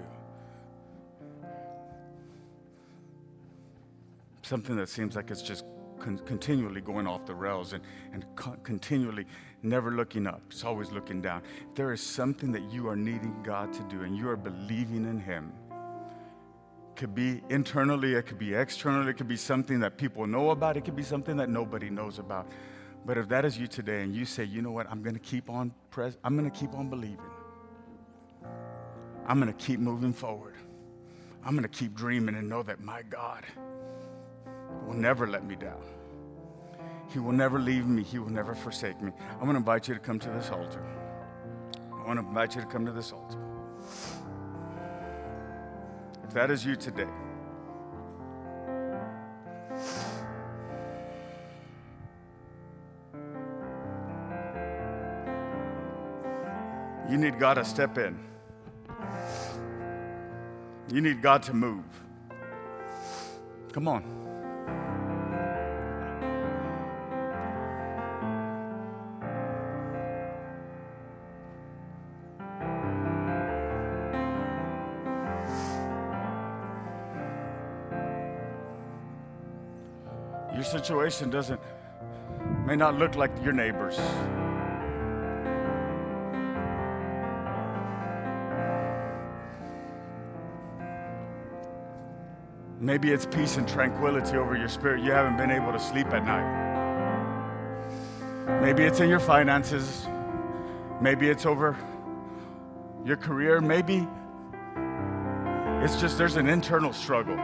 something 4.43 4.77
that 4.77 4.89
seems 4.89 5.17
like 5.17 5.33
it's 5.33 5.43
just 5.43 5.65
con- 5.99 6.21
continually 6.27 6.81
going 6.81 7.09
off 7.09 7.27
the 7.27 7.35
rails 7.35 7.73
and, 7.73 7.83
and 8.13 8.25
co- 8.37 8.57
continually 8.63 9.27
never 9.63 9.91
looking 9.91 10.27
up, 10.27 10.43
it's 10.51 10.65
always 10.65 10.91
looking 10.91 11.21
down. 11.21 11.43
If 11.69 11.75
there 11.75 11.93
is 11.93 12.01
something 12.01 12.53
that 12.53 12.63
you 12.73 12.89
are 12.89 12.97
needing 12.97 13.35
God 13.43 13.73
to 13.73 13.83
do 13.85 14.03
and 14.03 14.17
you 14.17 14.29
are 14.29 14.37
believing 14.37 15.05
in 15.05 15.19
Him, 15.21 15.53
it 15.71 16.97
could 16.97 17.15
be 17.15 17.43
internally, 17.49 18.15
it 18.15 18.27
could 18.27 18.39
be 18.39 18.55
externally, 18.55 19.11
it 19.11 19.17
could 19.17 19.29
be 19.29 19.37
something 19.37 19.81
that 19.81 19.97
people 19.97 20.27
know 20.27 20.51
about, 20.51 20.77
it 20.77 20.85
could 20.85 20.97
be 20.97 21.03
something 21.03 21.37
that 21.37 21.49
nobody 21.49 21.91
knows 21.91 22.19
about. 22.19 22.49
But 23.05 23.17
if 23.17 23.29
that 23.29 23.45
is 23.45 23.57
you 23.57 23.67
today 23.67 24.03
and 24.03 24.15
you 24.15 24.25
say, 24.25 24.45
you 24.45 24.63
know 24.63 24.73
what, 24.73 24.91
I'm 24.91 25.03
going 25.03 25.15
to 25.15 25.21
keep 25.21 25.49
on 25.49 25.73
pres- 25.91 26.19
I'm 26.25 26.37
going 26.37 26.51
to 26.51 26.57
keep 26.57 26.75
on 26.75 26.89
believing. 26.89 27.19
I'm 29.27 29.41
going 29.41 29.53
to 29.53 29.65
keep 29.65 29.81
moving 29.81 30.13
forward. 30.13 30.55
I'm 31.45 31.53
going 31.53 31.63
to 31.63 31.69
keep 31.69 31.95
dreaming 31.95 32.35
and 32.35 32.49
know 32.49 32.63
that 32.63 32.81
my 32.81 33.03
God 33.03 33.45
will 34.87 34.95
never 34.95 35.27
let 35.27 35.45
me 35.45 35.55
down. 35.55 35.83
He 37.09 37.19
will 37.19 37.33
never 37.33 37.59
leave 37.59 37.87
me. 37.87 38.03
He 38.03 38.19
will 38.19 38.31
never 38.31 38.55
forsake 38.55 39.01
me. 39.01 39.13
I 39.41 39.45
want 39.45 39.53
to 39.53 39.57
invite 39.57 39.89
you 39.89 39.95
to 39.95 40.01
come 40.01 40.19
to 40.19 40.29
this 40.31 40.51
altar. 40.51 40.85
I 41.93 42.07
want 42.07 42.21
to 42.21 42.27
invite 42.27 42.55
you 42.55 42.61
to 42.61 42.67
come 42.67 42.85
to 42.87 42.93
this 42.93 43.13
altar. 43.13 43.39
If 46.25 46.35
that 46.35 46.51
is 46.51 46.65
you 46.65 46.77
today, 46.77 47.09
you 57.11 57.17
need 57.17 57.39
God 57.39 57.55
to 57.55 57.65
step 57.65 57.97
in. 57.97 58.19
You 60.93 61.01
need 61.01 61.23
God 61.23 61.43
to 61.45 61.55
move. 61.55 61.85
Come 63.73 63.89
on. 63.89 64.28
Situation 80.69 81.31
doesn't, 81.31 81.61
may 82.67 82.77
not 82.77 82.99
look 82.99 83.15
like 83.15 83.31
your 83.43 83.53
neighbor's. 83.53 83.99
Maybe 92.81 93.13
it's 93.13 93.27
peace 93.27 93.57
and 93.57 93.67
tranquility 93.67 94.37
over 94.37 94.57
your 94.57 94.69
spirit. 94.69 95.03
You 95.03 95.11
haven't 95.11 95.37
been 95.37 95.51
able 95.51 95.73
to 95.73 95.81
sleep 95.81 96.07
at 96.09 96.25
night. 96.25 96.69
Maybe 98.63 98.85
it's 98.85 99.01
in 99.01 99.09
your 99.09 99.21
finances. 99.21 100.07
Maybe 101.01 101.29
it's 101.29 101.45
over 101.45 101.77
your 103.05 103.17
career. 103.17 103.61
Maybe 103.61 104.07
it's 105.83 106.01
just 106.01 106.19
there's 106.19 106.37
an 106.37 106.49
internal 106.49 106.93
struggle. 106.93 107.37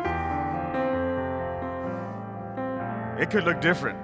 It 3.19 3.31
could 3.31 3.45
look 3.45 3.61
different, 3.61 3.99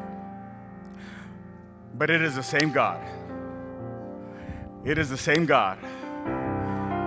but 1.95 2.11
it 2.11 2.23
is 2.23 2.37
the 2.37 2.43
same 2.43 2.73
God. 2.73 3.01
It 4.85 4.99
is 4.99 5.11
the 5.11 5.19
same 5.19 5.47
God. 5.47 5.79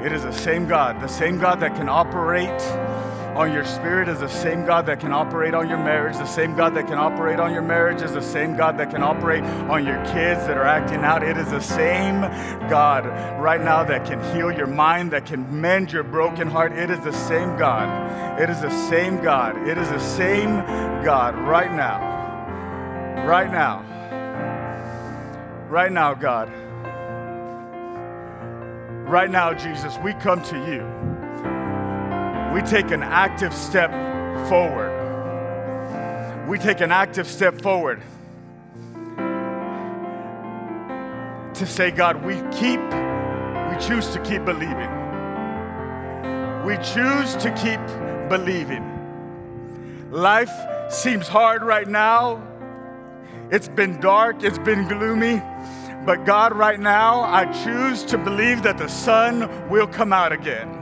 It 0.06 0.12
is 0.12 0.24
the 0.24 0.34
same 0.34 0.68
God. 0.68 1.02
The 1.02 1.08
same 1.08 1.40
God 1.40 1.60
that 1.62 1.76
can 1.76 1.88
operate 1.88 2.62
on 3.36 3.52
your 3.52 3.66
spirit 3.66 4.08
is 4.08 4.20
the 4.20 4.28
same 4.28 4.66
God 4.66 4.86
that 4.86 5.00
can 5.00 5.12
operate 5.12 5.56
on 5.56 5.68
your 5.68 5.80
marriage. 5.80 6.18
The 6.18 6.26
same 6.26 6.56
God 6.56 6.76
that 6.76 6.88
can 6.88 7.00
operate 7.00 7.40
on 7.40 7.52
your 7.52 7.64
marriage 7.64 8.02
is 8.04 8.12
the 8.12 8.22
same 8.22 8.56
God 8.56 8.78
that 8.78 8.92
can 8.92 9.02
operate 9.02 9.44
on 9.44 9.86
your 9.86 9.98
kids 10.06 10.46
that 10.46 10.56
are 10.58 10.66
acting 10.66 11.00
out. 11.00 11.24
It 11.24 11.38
is 11.38 11.50
the 11.50 11.62
same 11.62 12.22
God 12.70 13.06
right 13.42 13.62
now 13.62 13.84
that 13.86 14.06
can 14.06 14.22
heal 14.36 14.52
your 14.52 14.68
mind, 14.68 15.12
that 15.12 15.26
can 15.26 15.62
mend 15.62 15.92
your 15.92 16.04
broken 16.04 16.48
heart. 16.48 16.74
It 16.74 16.92
is 16.92 17.00
the 17.00 17.14
same 17.14 17.58
God. 17.58 18.40
It 18.40 18.50
is 18.50 18.62
the 18.62 18.70
same 18.90 19.24
God. 19.24 19.68
It 19.68 19.78
is 19.80 19.90
the 19.90 20.00
same 20.00 20.60
God 21.04 21.38
right 21.38 21.72
now. 21.74 23.26
Right 23.28 23.52
now. 23.52 23.84
Right 25.70 25.92
now, 25.92 26.14
God. 26.14 26.50
Right 29.10 29.30
now, 29.30 29.54
Jesus, 29.54 29.98
we 30.02 30.14
come 30.14 30.42
to 30.44 30.56
you. 30.56 30.82
We 32.54 32.62
take 32.62 32.92
an 32.92 33.04
active 33.04 33.54
step 33.54 33.92
forward. 34.48 34.92
We 36.48 36.58
take 36.58 36.80
an 36.80 36.94
active 36.94 37.28
step 37.28 37.62
forward 37.62 38.02
to 41.56 41.68
say, 41.68 41.92
God, 41.92 42.24
we 42.24 42.36
keep, 42.58 42.80
we 42.80 43.78
choose 43.86 44.08
to 44.14 44.22
keep 44.24 44.46
believing. 44.46 44.90
We 46.66 46.78
choose 46.78 47.36
to 47.36 47.52
keep 47.58 47.82
believing. 48.30 48.90
Life 50.10 50.52
seems 50.90 51.28
hard 51.28 51.64
right 51.64 51.88
now. 51.88 52.42
It's 53.52 53.68
been 53.68 54.00
dark, 54.00 54.44
it's 54.44 54.60
been 54.60 54.88
gloomy. 54.88 55.42
But 56.06 56.26
God, 56.26 56.56
right 56.56 56.80
now, 56.80 57.22
I 57.22 57.46
choose 57.64 58.04
to 58.04 58.18
believe 58.18 58.64
that 58.64 58.78
the 58.78 58.90
sun 58.90 59.70
will 59.70 59.88
come 59.88 60.12
out 60.12 60.32
again. 60.32 60.80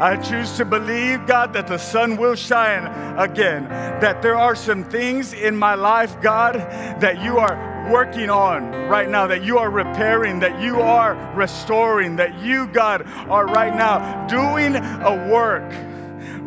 I 0.00 0.16
choose 0.16 0.56
to 0.56 0.64
believe, 0.64 1.26
God, 1.26 1.52
that 1.52 1.66
the 1.66 1.76
sun 1.76 2.16
will 2.16 2.34
shine 2.34 2.86
again. 3.18 3.68
That 4.00 4.22
there 4.22 4.36
are 4.36 4.54
some 4.54 4.84
things 4.84 5.34
in 5.34 5.54
my 5.54 5.74
life, 5.74 6.20
God, 6.22 6.54
that 7.00 7.22
you 7.22 7.38
are 7.38 7.90
working 7.92 8.30
on 8.30 8.70
right 8.88 9.08
now, 9.08 9.26
that 9.26 9.42
you 9.44 9.58
are 9.58 9.70
repairing, 9.70 10.38
that 10.40 10.60
you 10.62 10.80
are 10.80 11.14
restoring, 11.34 12.16
that 12.16 12.38
you, 12.40 12.66
God, 12.68 13.06
are 13.28 13.46
right 13.46 13.74
now 13.74 14.26
doing 14.26 14.76
a 14.76 15.28
work 15.30 15.70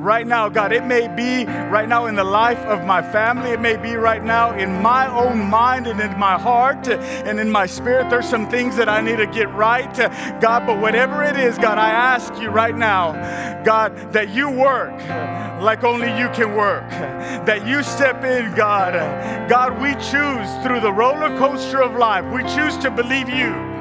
right 0.04 0.28
now, 0.28 0.49
God. 0.49 0.74
It 0.74 0.86
may 0.86 1.08
be 1.08 1.45
right 1.45 1.88
now 1.88 2.08
in 2.08 2.16
the 2.16 2.24
life 2.24 2.60
of 2.60 2.86
my 2.86 3.01
family. 3.01 3.51
It 3.51 3.62
may 3.62 3.78
be 3.78 3.95
right 3.95 4.24
now 4.24 4.51
in 4.58 4.82
my 4.82 5.08
own 5.08 5.39
mind 5.39 5.88
and 5.88 5.99
in 5.99 6.20
my 6.20 6.38
heart 6.38 6.88
and 6.88 7.39
in 7.39 7.49
my 7.49 7.66
spirit. 7.66 8.10
There's 8.10 8.28
some 8.28 8.49
things 8.49 8.76
that 8.76 8.89
I 8.89 9.01
need 9.01 9.18
to 9.18 9.28
get 9.28 9.49
right, 9.54 9.91
God. 10.41 10.68
But 10.68 10.80
whatever 10.80 11.24
it 11.24 11.38
is, 11.38 11.58
God, 11.58 11.78
I 11.78 11.89
ask 11.89 12.36
you 12.41 12.49
right 12.49 12.76
now, 12.76 13.64
God, 13.64 14.14
that 14.14 14.30
you 14.30 14.49
work 14.49 14.93
like 15.62 15.84
only 15.84 16.10
you 16.20 16.28
can 16.30 16.56
work. 16.56 16.89
That 17.45 17.66
you 17.66 17.82
step 17.84 18.24
in, 18.24 18.54
God. 18.56 18.93
God, 19.49 19.82
we 19.82 19.93
choose 19.93 20.64
through 20.64 20.82
the 20.82 20.91
roller 20.91 21.36
coaster 21.38 21.82
of 21.82 21.95
life, 21.95 22.26
we 22.34 22.43
choose 22.43 22.78
to 22.78 22.91
believe 22.91 23.30
you. 23.30 23.72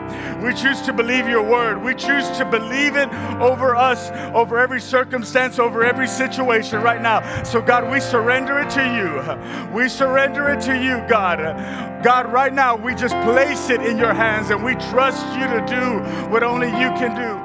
We 0.42 0.54
choose 0.54 0.80
to 0.82 0.92
believe 0.92 1.28
your 1.28 1.42
word. 1.42 1.82
We 1.82 1.94
choose 1.94 2.28
to 2.38 2.44
believe 2.44 2.96
it 2.96 3.08
over 3.40 3.74
us, 3.74 4.10
over 4.34 4.58
every 4.58 4.80
circumstance, 4.80 5.58
over 5.58 5.84
every 5.84 6.08
situation 6.08 6.82
right 6.82 7.00
now. 7.00 7.42
So, 7.44 7.60
God, 7.60 7.90
we 7.90 8.00
surrender 8.00 8.58
it 8.60 8.70
to 8.70 8.82
you. 8.82 9.72
We 9.74 9.88
surrender 9.88 10.48
it 10.48 10.60
to 10.62 10.74
you, 10.74 11.02
God. 11.08 11.38
God, 12.02 12.32
right 12.32 12.52
now, 12.52 12.76
we 12.76 12.94
just 12.94 13.14
place 13.22 13.70
it 13.70 13.80
in 13.82 13.96
your 13.96 14.12
hands 14.12 14.50
and 14.50 14.64
we 14.64 14.74
trust 14.74 15.24
you 15.38 15.46
to 15.46 15.64
do 15.66 16.30
what 16.30 16.42
only 16.42 16.68
you 16.68 16.90
can 16.98 17.14
do. 17.14 17.41